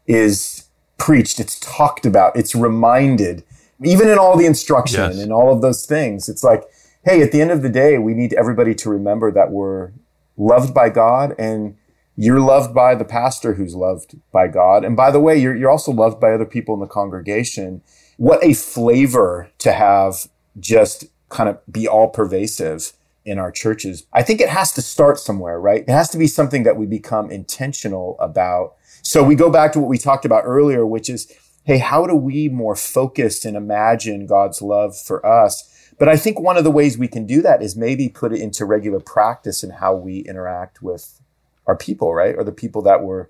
is 0.07 0.69
preached. 0.99 1.41
It's 1.41 1.59
talked 1.59 2.05
about. 2.05 2.37
It's 2.37 2.55
reminded, 2.55 3.43
even 3.83 4.09
in 4.11 4.19
all 4.19 4.37
the 4.37 4.45
instruction 4.45 5.01
Yes. 5.01 5.19
and 5.19 5.33
all 5.33 5.51
of 5.51 5.63
those 5.63 5.87
things. 5.87 6.29
It's 6.29 6.45
like, 6.45 6.65
hey, 7.07 7.23
at 7.23 7.33
the 7.33 7.41
end 7.41 7.51
of 7.51 7.63
the 7.63 7.71
day, 7.71 7.97
we 7.97 8.13
need 8.13 8.35
everybody 8.35 8.75
to 8.75 8.91
remember 8.91 9.33
that 9.33 9.51
we're 9.51 9.93
loved 10.37 10.75
by 10.75 10.91
God 10.91 11.35
and 11.39 11.77
you're 12.15 12.41
loved 12.41 12.75
by 12.75 12.95
the 12.95 13.07
pastor 13.07 13.55
who's 13.55 13.75
loved 13.75 14.17
by 14.31 14.49
God. 14.49 14.85
And 14.85 14.95
by 14.95 15.11
the 15.11 15.21
way, 15.21 15.39
you're, 15.39 15.57
you're 15.57 15.71
also 15.71 15.93
loved 15.93 16.21
by 16.21 16.33
other 16.35 16.45
people 16.45 16.75
in 16.75 16.81
the 16.81 16.87
congregation. 16.87 17.81
What 18.19 18.45
a 18.45 18.53
flavor 18.53 19.51
to 19.59 19.73
have 19.73 20.29
just 20.59 21.07
kind 21.31 21.49
of 21.49 21.59
be 21.71 21.89
all 21.89 22.09
pervasive 22.09 22.93
in 23.25 23.39
our 23.39 23.51
churches. 23.51 24.07
I 24.13 24.23
think 24.23 24.41
it 24.41 24.49
has 24.49 24.73
to 24.73 24.83
start 24.83 25.19
somewhere, 25.19 25.61
right? 25.61 25.83
It 25.83 25.89
has 25.89 26.11
to 26.11 26.19
be 26.19 26.27
something 26.27 26.63
that 26.65 26.77
we 26.77 26.87
become 26.87 27.31
intentional 27.31 28.17
about. 28.19 28.75
So 29.03 29.23
we 29.23 29.35
go 29.35 29.51
back 29.51 29.73
to 29.73 29.81
what 29.81 29.89
we 29.89 29.99
talked 29.99 30.25
about 30.25 30.43
earlier, 30.45 30.87
which 30.87 31.09
is, 31.09 31.33
hey, 31.65 31.79
how 31.79 32.07
do 32.07 32.15
we 32.15 32.49
more 32.49 32.77
focus 32.77 33.45
and 33.45 33.57
imagine 33.57 34.27
God's 34.27 34.61
love 34.61 34.99
for 34.99 35.25
us? 35.25 35.67
But 35.99 36.09
I 36.09 36.17
think 36.17 36.41
one 36.41 36.57
of 36.57 36.65
the 36.65 36.71
ways 36.71 36.97
we 36.97 37.09
can 37.09 37.27
do 37.27 37.43
that 37.43 37.63
is 37.63 37.77
maybe 37.77 38.09
put 38.09 38.33
it 38.33 38.41
into 38.41 38.65
regular 38.65 39.01
practice 39.01 39.63
in 39.63 39.71
how 39.71 39.95
we 39.95 40.21
interact 40.21 40.83
with 40.83 41.21
our 41.67 41.77
people, 41.77 42.15
right? 42.15 42.35
Or 42.37 42.43
the 42.43 42.53
people 42.53 42.83
that 42.83 43.03
we're 43.03 43.27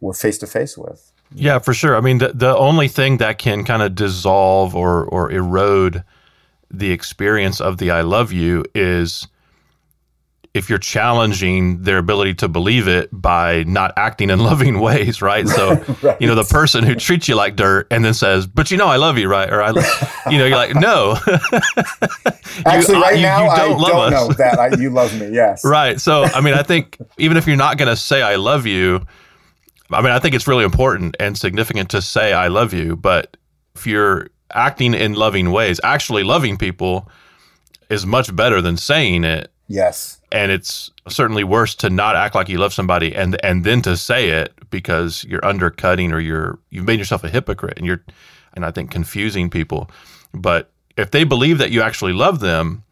we're 0.00 0.12
face 0.12 0.36
to 0.38 0.46
face 0.46 0.76
with. 0.76 1.12
Yeah, 1.34 1.58
for 1.58 1.72
sure. 1.72 1.96
I 1.96 2.00
mean, 2.00 2.18
the, 2.18 2.28
the 2.34 2.54
only 2.54 2.88
thing 2.88 3.16
that 3.18 3.38
can 3.38 3.64
kind 3.64 3.82
of 3.82 3.94
dissolve 3.94 4.76
or, 4.76 5.04
or 5.06 5.32
erode 5.32 6.04
the 6.78 6.90
experience 6.92 7.60
of 7.60 7.78
the 7.78 7.90
I 7.90 8.02
love 8.02 8.32
you 8.32 8.64
is 8.74 9.26
if 10.52 10.70
you're 10.70 10.78
challenging 10.78 11.82
their 11.82 11.98
ability 11.98 12.32
to 12.34 12.46
believe 12.46 12.86
it 12.86 13.08
by 13.12 13.64
not 13.64 13.92
acting 13.96 14.30
in 14.30 14.38
loving 14.50 14.78
ways, 14.78 15.20
right? 15.20 15.48
So, 15.48 15.74
Right. 16.02 16.20
you 16.20 16.28
know, 16.28 16.36
the 16.36 16.44
person 16.44 16.84
who 16.84 16.94
treats 16.94 17.28
you 17.28 17.34
like 17.34 17.56
dirt 17.56 17.88
and 17.90 18.04
then 18.04 18.14
says, 18.14 18.46
"But 18.46 18.70
you 18.70 18.76
know, 18.76 18.86
I 18.86 18.96
love 18.96 19.18
you," 19.18 19.28
right? 19.28 19.52
Or 19.52 19.60
I, 19.62 19.70
you 20.30 20.38
know, 20.38 20.46
you're 20.46 20.56
like, 20.56 20.76
"No." 20.76 21.16
Uh, 21.26 21.38
Actually, 22.66 22.96
I- 22.98 23.00
right 23.00 23.16
you- 23.16 23.22
now, 23.22 23.44
you 23.44 23.50
I 23.50 23.58
don't 23.58 23.80
love 23.80 23.90
don't 23.90 24.12
us. 24.12 24.28
know 24.28 24.34
that 24.34 24.58
I, 24.58 24.76
you 24.80 24.90
love 24.90 25.18
me. 25.18 25.30
Yes. 25.32 25.64
Right. 25.64 26.00
So, 26.00 26.22
I 26.24 26.40
mean, 26.40 26.54
I 26.54 26.62
think 26.62 26.98
even 27.18 27.36
if 27.36 27.46
you're 27.46 27.56
not 27.56 27.76
going 27.78 27.88
to 27.88 27.96
say 27.96 28.22
I 28.22 28.36
love 28.36 28.64
you, 28.66 29.04
I 29.90 30.00
mean, 30.02 30.12
I 30.12 30.18
think 30.20 30.34
it's 30.34 30.46
really 30.46 30.64
important 30.64 31.16
and 31.18 31.36
significant 31.36 31.90
to 31.90 32.00
say 32.02 32.32
I 32.32 32.46
love 32.48 32.72
you, 32.72 32.96
but 32.96 33.36
if 33.74 33.86
you're 33.88 34.28
acting 34.52 34.94
in 34.94 35.14
loving 35.14 35.50
ways, 35.50 35.80
actually 35.82 36.22
loving 36.22 36.56
people 36.56 37.08
is 37.90 38.06
much 38.06 38.34
better 38.34 38.60
than 38.60 38.76
saying 38.76 39.24
it. 39.24 39.50
Yes. 39.68 40.18
And 40.32 40.50
it's 40.50 40.90
certainly 41.08 41.44
worse 41.44 41.74
to 41.76 41.90
not 41.90 42.16
act 42.16 42.34
like 42.34 42.48
you 42.48 42.58
love 42.58 42.74
somebody 42.74 43.14
and 43.14 43.42
and 43.44 43.64
then 43.64 43.82
to 43.82 43.96
say 43.96 44.30
it 44.30 44.52
because 44.70 45.24
you're 45.24 45.44
undercutting 45.44 46.12
or 46.12 46.20
you're 46.20 46.58
you've 46.70 46.84
made 46.86 46.98
yourself 46.98 47.24
a 47.24 47.28
hypocrite 47.28 47.78
and 47.78 47.86
you're 47.86 48.02
and 48.54 48.64
I 48.64 48.70
think 48.70 48.90
confusing 48.90 49.48
people. 49.50 49.90
But 50.32 50.70
if 50.96 51.10
they 51.10 51.24
believe 51.24 51.58
that 51.58 51.70
you 51.70 51.82
actually 51.82 52.12
love 52.12 52.40
them, 52.40 52.82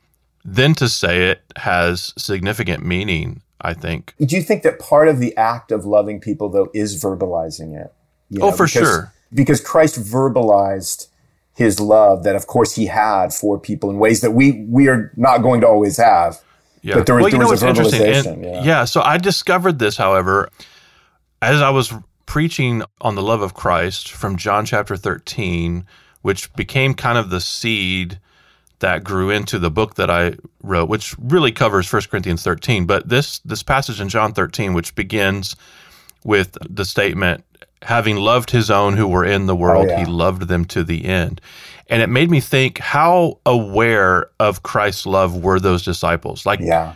then 0.45 0.75
to 0.77 0.89
say 0.89 1.31
it 1.31 1.43
has 1.57 2.13
significant 2.19 2.85
meaning, 2.85 3.43
I 3.61 3.75
think. 3.75 4.15
Do 4.19 4.35
you 4.37 4.43
think 4.43 4.63
that 4.65 4.79
part 4.81 5.09
of 5.09 5.19
the 5.21 5.37
act 5.37 5.71
of 5.71 5.85
loving 5.85 6.21
people, 6.21 6.49
though, 6.49 6.69
is 6.75 7.01
verbalizing 7.03 7.81
it? 7.81 7.93
You 8.29 8.41
Oh, 8.43 8.51
for 8.51 8.67
because- 8.67 8.71
sure. 8.71 9.13
Because 9.35 9.61
Christ 9.61 9.99
verbalized 10.01 11.07
his 11.55 11.79
love 11.81 12.25
that, 12.25 12.35
of 12.37 12.47
course, 12.47 12.75
he 12.75 12.87
had 12.87 13.33
for 13.35 13.59
people 13.59 13.91
in 13.91 13.99
ways 13.99 14.21
that 14.23 14.31
we 14.33 14.65
we 14.69 14.89
are 14.89 15.13
not 15.17 15.39
going 15.39 15.61
to 15.61 15.69
always 15.69 15.97
have. 15.97 16.41
Yeah. 16.83 16.95
But 16.97 17.07
there 17.07 17.15
was- 17.17 17.23
well, 17.25 17.31
there 17.31 17.41
know 17.41 17.49
was 17.51 17.63
a 17.63 17.67
verbalization, 17.67 18.45
And- 18.45 18.65
yeah. 18.67 18.85
So 18.85 19.03
I 19.03 19.19
discovered 19.19 19.79
this, 19.79 19.97
however, 19.97 20.49
as 21.41 21.61
I 21.61 21.71
was 21.71 21.93
preaching 22.27 22.83
on 23.01 23.15
the 23.15 23.23
love 23.23 23.43
of 23.43 23.55
Christ 23.55 24.11
from 24.11 24.37
John 24.37 24.65
chapter 24.65 24.97
13, 24.97 25.85
which 26.23 26.53
became 26.55 26.95
kind 26.95 27.19
of 27.19 27.31
the 27.31 27.41
seed 27.41 28.19
that 28.79 29.05
grew 29.05 29.31
into 29.31 29.59
the 29.61 29.71
book 29.71 29.95
that 29.97 30.11
I 30.11 30.35
wrote, 30.63 30.89
which 30.89 31.15
really 31.19 31.53
covers 31.53 31.93
1 31.93 32.03
Corinthians 32.11 32.43
13. 32.43 32.85
But 32.87 33.09
this 33.09 33.39
this 33.45 33.63
passage 33.63 34.01
in 34.01 34.09
John 34.09 34.33
13, 34.33 34.73
which 34.75 34.95
begins 34.95 35.55
with 36.25 36.57
the 36.69 36.85
statement, 36.85 37.45
having 37.83 38.17
loved 38.17 38.51
his 38.51 38.71
own 38.71 38.97
who 38.97 39.07
were 39.07 39.25
in 39.25 39.47
the 39.47 39.55
oh, 39.55 39.59
world, 39.59 39.89
yeah. 39.89 40.01
he 40.01 40.05
loved 40.05 40.49
them 40.49 40.65
to 40.67 40.85
the 40.85 41.05
end. 41.05 41.41
And 41.89 42.01
it 42.01 42.09
made 42.09 42.31
me 42.31 42.41
think 42.41 42.79
how 42.79 43.39
aware 43.45 44.31
of 44.41 44.63
Christ's 44.63 45.07
love 45.07 45.43
were 45.43 45.61
those 45.61 45.83
disciples? 45.83 46.47
Like 46.47 46.61
Yeah. 46.61 46.95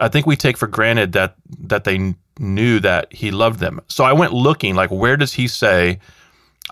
I 0.00 0.08
think 0.08 0.26
we 0.26 0.34
take 0.36 0.56
for 0.56 0.66
granted 0.66 1.12
that 1.12 1.36
that 1.60 1.84
they 1.84 2.14
knew 2.38 2.80
that 2.80 3.12
he 3.12 3.30
loved 3.30 3.60
them. 3.60 3.80
So 3.88 4.04
I 4.04 4.12
went 4.12 4.32
looking 4.32 4.74
like 4.74 4.90
where 4.90 5.16
does 5.16 5.32
he 5.32 5.46
say 5.48 6.00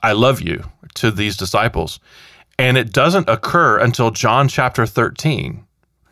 I 0.03 0.13
love 0.13 0.41
you 0.41 0.65
to 0.95 1.11
these 1.11 1.37
disciples? 1.37 2.01
And 2.59 2.77
it 2.77 2.93
doesn't 2.93 3.29
occur 3.29 3.79
until 3.79 4.11
John 4.11 4.49
chapter 4.49 4.87
13. 4.87 5.65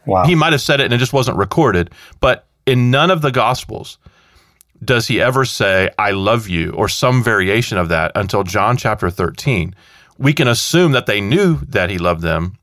Wow. 0.06 0.24
He 0.24 0.34
might 0.34 0.52
have 0.52 0.60
said 0.60 0.80
it 0.80 0.84
and 0.84 0.92
it 0.92 0.98
just 0.98 1.12
wasn't 1.12 1.38
recorded, 1.38 1.90
but 2.20 2.46
in 2.66 2.90
none 2.90 3.10
of 3.10 3.22
the 3.22 3.32
gospels 3.32 3.98
does 4.84 5.06
he 5.08 5.20
ever 5.20 5.44
say 5.44 5.90
I 5.98 6.10
love 6.12 6.48
you 6.48 6.70
or 6.72 6.88
some 6.88 7.22
variation 7.22 7.78
of 7.78 7.88
that 7.88 8.12
until 8.14 8.42
John 8.42 8.76
chapter 8.76 9.10
13. 9.10 9.74
We 10.18 10.32
can 10.32 10.46
assume 10.48 10.92
that 10.92 11.06
they 11.06 11.20
knew 11.20 11.56
that 11.68 11.90
he 11.90 11.98
loved 11.98 12.22
them, 12.22 12.56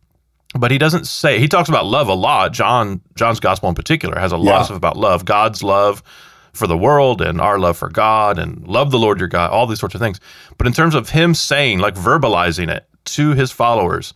but 0.57 0.71
he 0.71 0.77
doesn't 0.77 1.05
say 1.07 1.39
he 1.39 1.47
talks 1.47 1.69
about 1.69 1.85
love 1.85 2.07
a 2.09 2.13
lot 2.13 2.51
john 2.51 2.99
john's 3.15 3.39
gospel 3.39 3.69
in 3.69 3.75
particular 3.75 4.19
has 4.19 4.31
a 4.33 4.37
lot 4.37 4.51
Yeah. 4.51 4.59
of 4.59 4.65
stuff 4.65 4.77
about 4.77 4.97
love 4.97 5.23
god's 5.23 5.63
love 5.63 6.03
for 6.51 6.67
the 6.67 6.77
world 6.77 7.21
and 7.21 7.39
our 7.39 7.57
love 7.57 7.77
for 7.77 7.87
god 7.89 8.37
and 8.37 8.67
love 8.67 8.91
the 8.91 8.99
lord 8.99 9.19
your 9.19 9.29
god 9.29 9.51
all 9.51 9.65
these 9.65 9.79
sorts 9.79 9.95
of 9.95 10.01
things 10.01 10.19
but 10.57 10.67
in 10.67 10.73
terms 10.73 10.93
of 10.93 11.09
him 11.11 11.33
saying 11.33 11.79
like 11.79 11.95
verbalizing 11.95 12.69
it 12.69 12.85
to 13.05 13.31
his 13.33 13.49
followers 13.51 14.13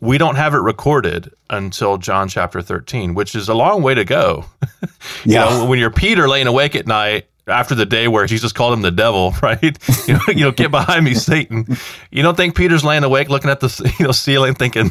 we 0.00 0.16
don't 0.16 0.36
have 0.36 0.54
it 0.54 0.58
recorded 0.60 1.30
until 1.50 1.98
john 1.98 2.26
chapter 2.28 2.62
13 2.62 3.12
which 3.14 3.34
is 3.34 3.46
a 3.50 3.54
long 3.54 3.82
way 3.82 3.94
to 3.94 4.04
go 4.06 4.46
you 4.82 4.88
Yeah. 5.34 5.44
know 5.44 5.66
when 5.66 5.78
you're 5.78 5.90
peter 5.90 6.26
laying 6.26 6.46
awake 6.46 6.74
at 6.74 6.86
night 6.86 7.26
after 7.48 7.74
the 7.74 7.86
day 7.86 8.08
where 8.08 8.26
jesus 8.26 8.52
called 8.52 8.72
him 8.72 8.82
the 8.82 8.90
devil 8.90 9.32
right 9.42 9.78
you 10.08 10.14
know, 10.14 10.20
you 10.28 10.40
know 10.40 10.50
get 10.50 10.70
behind 10.70 11.04
me 11.04 11.14
satan 11.14 11.66
you 12.10 12.22
don't 12.22 12.36
think 12.36 12.56
peter's 12.56 12.84
laying 12.84 13.04
awake 13.04 13.28
looking 13.28 13.50
at 13.50 13.60
the 13.60 13.94
you 13.98 14.06
know 14.06 14.12
ceiling 14.12 14.54
thinking 14.54 14.90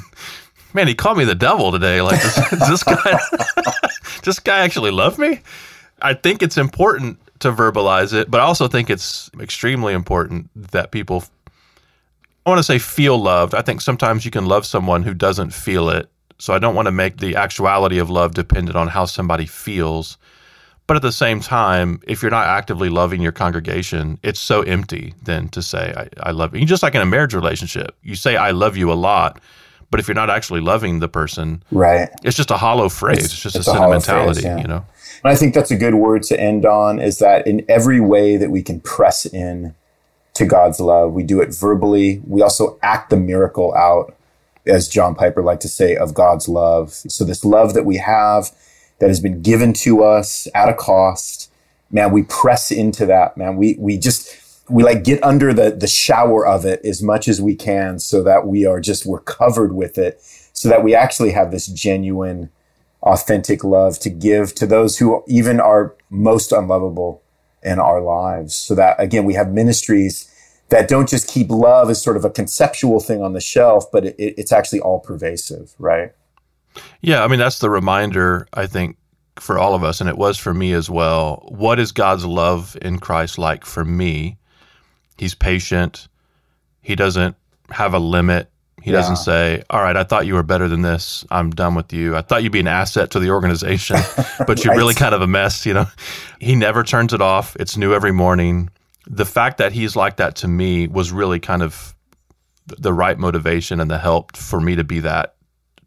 man, 0.76 0.88
he 0.88 0.94
called 0.94 1.18
me 1.18 1.24
the 1.24 1.34
devil 1.34 1.72
today. 1.72 2.02
Like, 2.02 2.22
does, 2.22 2.36
does 2.52 2.70
this 2.70 2.84
guy, 2.84 3.20
does 3.56 4.22
this 4.24 4.40
guy 4.40 4.60
actually 4.60 4.92
love 4.92 5.18
me? 5.18 5.40
I 6.02 6.14
think 6.14 6.44
it's 6.44 6.58
important 6.58 7.18
to 7.40 7.52
verbalize 7.52 8.14
it, 8.14 8.30
but 8.30 8.42
I 8.42 8.44
also 8.44 8.68
think 8.68 8.90
it's 8.90 9.32
extremely 9.40 9.94
important 9.94 10.50
that 10.56 10.92
people, 10.92 11.24
I 12.46 12.50
want 12.50 12.60
to 12.60 12.64
say 12.64 12.78
feel 12.78 13.18
loved. 13.18 13.56
I 13.56 13.62
think 13.62 13.82
sometimes 13.82 14.26
you 14.26 14.32
can 14.32 14.46
love 14.46 14.66
someone 14.66 15.04
who 15.04 15.14
doesn't 15.14 15.52
feel 15.52 15.90
it. 15.90 16.10
So 16.38 16.54
I 16.54 16.60
don't 16.60 16.76
want 16.76 16.88
to 16.88 16.92
make 16.92 17.18
the 17.18 17.38
actuality 17.38 17.98
of 17.98 18.10
love 18.10 18.34
dependent 18.34 18.76
on 18.76 18.90
how 18.90 19.06
somebody 19.06 19.46
feels. 19.46 20.18
But 20.88 20.98
at 20.98 21.02
the 21.02 21.12
same 21.12 21.40
time, 21.40 22.00
if 22.06 22.22
you're 22.22 22.32
not 22.32 22.46
actively 22.48 22.90
loving 22.90 23.22
your 23.22 23.32
congregation, 23.32 24.20
it's 24.22 24.40
so 24.40 24.62
empty 24.62 25.16
then 25.24 25.50
to 25.50 25.62
say, 25.64 25.94
I, 25.98 26.30
I 26.30 26.32
love 26.32 26.56
you. 26.56 26.64
Just 26.66 26.84
like 26.84 26.94
in 26.94 27.02
a 27.02 27.06
marriage 27.08 27.34
relationship, 27.34 27.96
you 28.04 28.16
say, 28.16 28.36
I 28.36 28.52
love 28.52 28.78
you 28.78 28.92
a 28.92 28.94
lot. 28.94 29.40
But 29.90 30.00
if 30.00 30.08
you're 30.08 30.16
not 30.16 30.30
actually 30.30 30.62
loving 30.62 31.00
the 31.00 31.08
person, 31.08 31.64
Right. 31.72 32.10
it's 32.24 32.38
just 32.38 32.52
a 32.52 32.58
hollow 32.58 32.90
phrase. 32.90 33.26
It's, 33.26 33.40
just 33.40 33.56
it's 33.56 33.68
a 33.68 33.72
a 33.72 33.74
sentimentality, 33.74 34.42
phrase, 34.42 34.46
yeah. 34.46 34.58
you 34.58 34.68
know? 34.68 34.86
And 35.24 35.32
I 35.32 35.36
think 35.36 35.54
that's 35.56 35.72
a 35.72 35.76
good 35.76 35.96
word 35.96 36.22
to 36.24 36.40
end 36.40 36.66
on 36.66 37.00
is 37.00 37.18
that 37.20 37.48
in 37.48 37.66
every 37.70 38.00
way 38.00 38.38
that 38.38 38.52
we 38.52 38.62
can 38.62 38.80
press 38.80 39.26
in 39.26 39.74
to 40.36 40.46
God's 40.46 40.80
love, 40.80 41.14
we 41.14 41.24
do 41.24 41.42
it 41.42 41.56
verbally. 41.56 42.22
We 42.28 42.42
also 42.42 42.78
act 42.84 43.10
the 43.10 43.18
miracle 43.18 43.74
out, 43.74 44.16
as 44.68 44.88
John 44.88 45.16
Piper 45.16 45.42
liked 45.42 45.62
to 45.64 45.70
say, 45.70 45.96
of 45.96 46.14
God's 46.14 46.48
love. 46.48 46.94
So 46.94 47.24
this 47.24 47.44
love 47.46 47.74
that 47.74 47.86
we 47.86 47.98
have 47.98 48.52
that 49.00 49.10
has 49.10 49.20
been 49.20 49.42
given 49.42 49.74
to 49.74 50.04
us 50.04 50.48
at 50.54 50.70
a 50.70 50.74
cost, 50.74 51.52
man, 51.92 52.12
we 52.12 52.24
press 52.24 52.72
into 52.72 53.06
that, 53.06 53.38
man. 53.38 53.58
We, 53.58 53.76
we 53.78 53.98
just, 53.98 54.36
we 54.70 54.84
like 54.84 55.04
get 55.04 55.24
under 55.24 55.54
the, 55.54 55.72
the 55.72 55.88
shower 55.88 56.46
of 56.46 56.66
it 56.66 56.84
as 56.84 57.02
much 57.02 57.28
as 57.28 57.42
we 57.42 57.56
can 57.56 58.00
so 58.00 58.24
that 58.24 58.48
we 58.48 58.66
are 58.66 58.80
just, 58.80 59.06
we're 59.06 59.20
covered 59.20 59.74
with 59.74 59.98
it 59.98 60.22
so 60.54 60.70
that 60.70 60.84
we 60.84 60.96
actually 60.96 61.32
have 61.32 61.52
this 61.52 61.68
genuine, 61.68 62.50
authentic 63.04 63.64
love 63.64 64.00
to 64.00 64.10
give 64.10 64.56
to 64.56 64.66
those 64.66 64.98
who 64.98 65.24
even 65.28 65.60
are 65.60 65.96
most 66.10 66.52
unlovable 66.52 67.22
in 67.62 67.80
our 67.80 68.02
lives. 68.02 68.56
So 68.56 68.74
that 68.76 68.96
again, 69.00 69.26
we 69.26 69.34
have 69.34 69.52
ministries 69.52 70.32
that 70.70 70.88
don't 70.88 71.10
just 71.10 71.28
keep 71.28 71.50
love 71.50 71.90
as 71.90 72.02
sort 72.02 72.18
of 72.18 72.26
a 72.26 72.30
conceptual 72.30 73.00
thing 73.00 73.22
on 73.22 73.34
the 73.34 73.42
shelf, 73.42 73.92
but 73.92 74.06
it, 74.06 74.16
it's 74.18 74.52
actually 74.52 74.80
all 74.80 75.00
pervasive, 75.00 75.76
right? 75.78 76.14
Yeah, 77.02 77.24
I 77.24 77.28
mean 77.28 77.40
that's 77.40 77.60
the 77.60 77.70
reminder 77.70 78.48
I 78.54 78.68
think 78.68 78.98
for 79.40 79.58
all 79.60 79.76
of 79.76 79.84
us 79.84 80.00
and 80.00 80.10
it 80.10 80.18
was 80.18 80.38
for 80.38 80.54
me 80.54 80.74
as 80.74 80.90
well. 80.90 81.46
What 81.50 81.80
is 81.80 81.92
God's 81.92 82.26
love 82.26 82.78
in 82.82 83.00
Christ 83.00 83.38
like 83.38 83.66
for 83.66 83.84
me? 83.86 84.38
He's 85.18 85.36
patient. 85.36 86.08
He 86.82 86.96
doesn't 86.96 87.36
have 87.70 87.94
a 87.94 88.00
limit. 88.00 88.50
He 88.82 88.92
Yeah. 88.92 88.98
doesn't 88.98 89.16
say, 89.18 89.64
"All 89.70 89.82
right, 89.82 89.96
I 89.98 90.04
thought 90.04 90.28
you 90.28 90.36
were 90.36 90.44
better 90.44 90.68
than 90.68 90.84
this. 90.84 91.26
I'm 91.32 91.50
done 91.50 91.74
with 91.76 91.92
you. 91.92 92.16
I 92.16 92.22
thought 92.22 92.44
you'd 92.44 92.52
be 92.52 92.60
an 92.60 92.68
asset 92.68 93.10
to 93.12 93.20
the 93.20 93.32
organization, 93.32 93.98
but 94.48 94.64
you're 94.64 94.76
really 94.76 94.94
kind 94.94 95.16
of 95.16 95.22
a 95.22 95.28
mess." 95.28 95.66
You 95.66 95.74
know, 95.74 95.88
he 96.40 96.56
never 96.56 96.84
turns 96.84 97.12
it 97.14 97.22
off. 97.22 97.56
It's 97.60 97.78
new 97.78 97.94
every 97.94 98.12
morning. 98.12 98.70
The 99.08 99.26
fact 99.26 99.58
that 99.58 99.72
he's 99.72 99.96
like 99.96 100.18
that 100.18 100.36
to 100.38 100.48
me 100.48 100.88
was 100.88 101.12
really 101.12 101.40
kind 101.40 101.64
of 101.64 101.96
the 102.68 102.94
right 102.94 103.18
motivation 103.18 103.80
and 103.80 103.90
the 103.90 103.98
help 104.00 104.36
for 104.38 104.60
me 104.60 104.76
to 104.76 104.84
be 104.84 105.00
that 105.02 105.35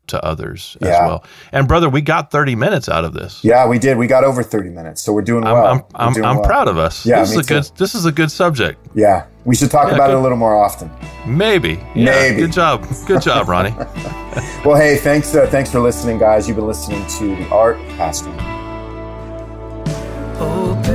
to 0.08 0.24
others 0.24 0.76
as 0.80 0.88
well. 0.88 1.24
And 1.52 1.66
brother, 1.68 1.88
we 1.88 2.00
got 2.00 2.30
30 2.30 2.54
minutes 2.56 2.88
out 2.88 3.04
of 3.04 3.14
this. 3.14 3.42
Yeah, 3.44 3.66
we 3.66 3.78
did. 3.78 3.96
We 3.96 4.06
got 4.06 4.24
over 4.24 4.42
30 4.42 4.70
minutes, 4.70 5.02
so 5.02 5.12
we're 5.12 5.22
doing 5.22 5.44
I'm, 5.44 5.52
well. 5.52 5.66
I'm, 5.66 5.82
I'm, 5.94 6.12
doing 6.12 6.24
I'm 6.24 6.36
well. 6.36 6.44
proud 6.44 6.68
of 6.68 6.78
us. 6.78 7.06
Yeah, 7.06 7.20
this 7.20 7.30
is 7.30 7.36
me 7.36 7.40
a 7.42 7.60
good 7.60 7.70
this 7.76 7.94
is 7.94 8.04
a 8.04 8.12
good 8.12 8.30
subject. 8.30 8.84
Yeah, 8.94 9.26
we 9.44 9.54
should 9.54 9.70
talk 9.70 9.88
Yeah, 9.88 9.94
about 9.94 10.10
it 10.10 10.16
a 10.16 10.20
little 10.20 10.38
more 10.38 10.56
often. 10.56 10.90
Maybe. 11.26 11.74
Yeah, 11.94 12.04
Maybe. 12.04 12.40
Good 12.42 12.52
job. 12.52 12.86
Good 13.06 13.22
job, 13.22 13.48
Ronnie. 13.48 13.74
Well, 14.64 14.76
hey, 14.76 14.96
thanks, 14.98 15.34
uh, 15.34 15.46
thanks 15.48 15.70
for 15.72 15.80
listening, 15.80 16.18
guys. 16.18 16.46
You've 16.46 16.56
been 16.58 16.66
listening 16.66 17.04
to 17.18 17.34
the 17.36 17.48
Art 17.48 17.76
Pastor. 17.96 18.28
Open 20.40 20.88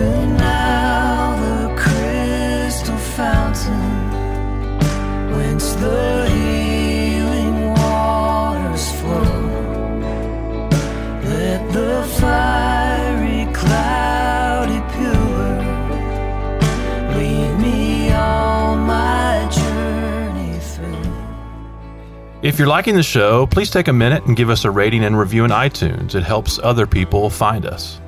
If 22.44 22.60
you're 22.60 22.68
liking 22.68 22.96
the 22.96 23.04
show, 23.04 23.48
please 23.48 23.70
take 23.70 23.88
a 23.88 23.94
minute 23.94 24.26
and 24.26 24.36
give 24.36 24.50
us 24.50 24.66
a 24.66 24.70
rating 24.70 25.06
and 25.06 25.18
review 25.18 25.46
in 25.46 25.52
iTunes. 25.52 26.14
It 26.14 26.24
helps 26.24 26.60
other 26.62 26.86
people 26.86 27.30
find 27.30 27.66
us. 27.66 28.02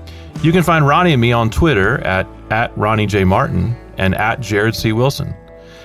You 0.43 0.51
can 0.51 0.61
find 0.61 0.85
Ronnie 0.85 1.13
and 1.13 1.21
me 1.21 1.31
on 1.31 1.49
Twitter 1.49 1.99
at, 1.99 2.27
at 2.51 2.77
Ronnie 2.77 3.05
J. 3.05 3.23
Martin 3.23 3.73
and 3.97 4.13
at 4.13 4.41
Jared 4.41 4.75
C. 4.75 4.91
Wilson. 4.91 5.33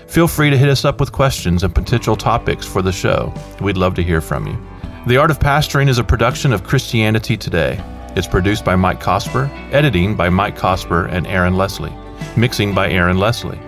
Feel 0.09 0.27
free 0.27 0.51
to 0.51 0.59
hit 0.59 0.69
us 0.69 0.85
up 0.85 0.99
with 0.99 1.13
questions 1.13 1.63
and 1.63 1.73
potential 1.73 2.17
topics 2.17 2.67
for 2.67 2.83
the 2.83 2.91
show. 2.91 3.33
We'd 3.61 3.77
love 3.77 3.95
to 3.95 4.03
hear 4.03 4.21
from 4.21 4.49
you. 4.49 4.59
The 5.07 5.17
Art 5.17 5.31
of 5.31 5.39
Pastoring 5.39 5.89
is 5.89 5.99
a 5.99 6.05
production 6.05 6.53
of 6.53 6.65
Christianity 6.65 7.37
Today. 7.37 7.81
It's 8.17 8.27
produced 8.27 8.65
by 8.65 8.75
Mike 8.75 9.01
Cosper, 9.01 9.49
editing 9.73 10.17
by 10.17 10.29
Mike 10.29 10.59
Cosper 10.59 11.09
and 11.09 11.25
Aaron 11.29 11.55
Leslie, 11.55 11.95
mixing 12.37 12.75
by 12.75 12.91
Aaron 12.91 13.17
Leslie. 13.17 13.61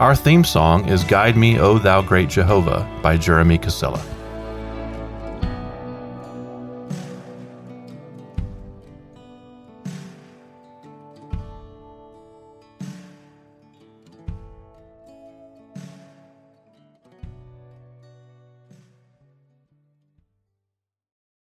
Our 0.00 0.16
theme 0.16 0.42
song 0.42 0.88
is 0.88 1.04
Guide 1.04 1.36
Me, 1.36 1.60
O 1.60 1.78
Thou 1.78 2.02
Great 2.02 2.30
Jehovah 2.30 2.84
by 3.00 3.16
Jeremy 3.16 3.58
Casella. 3.58 4.04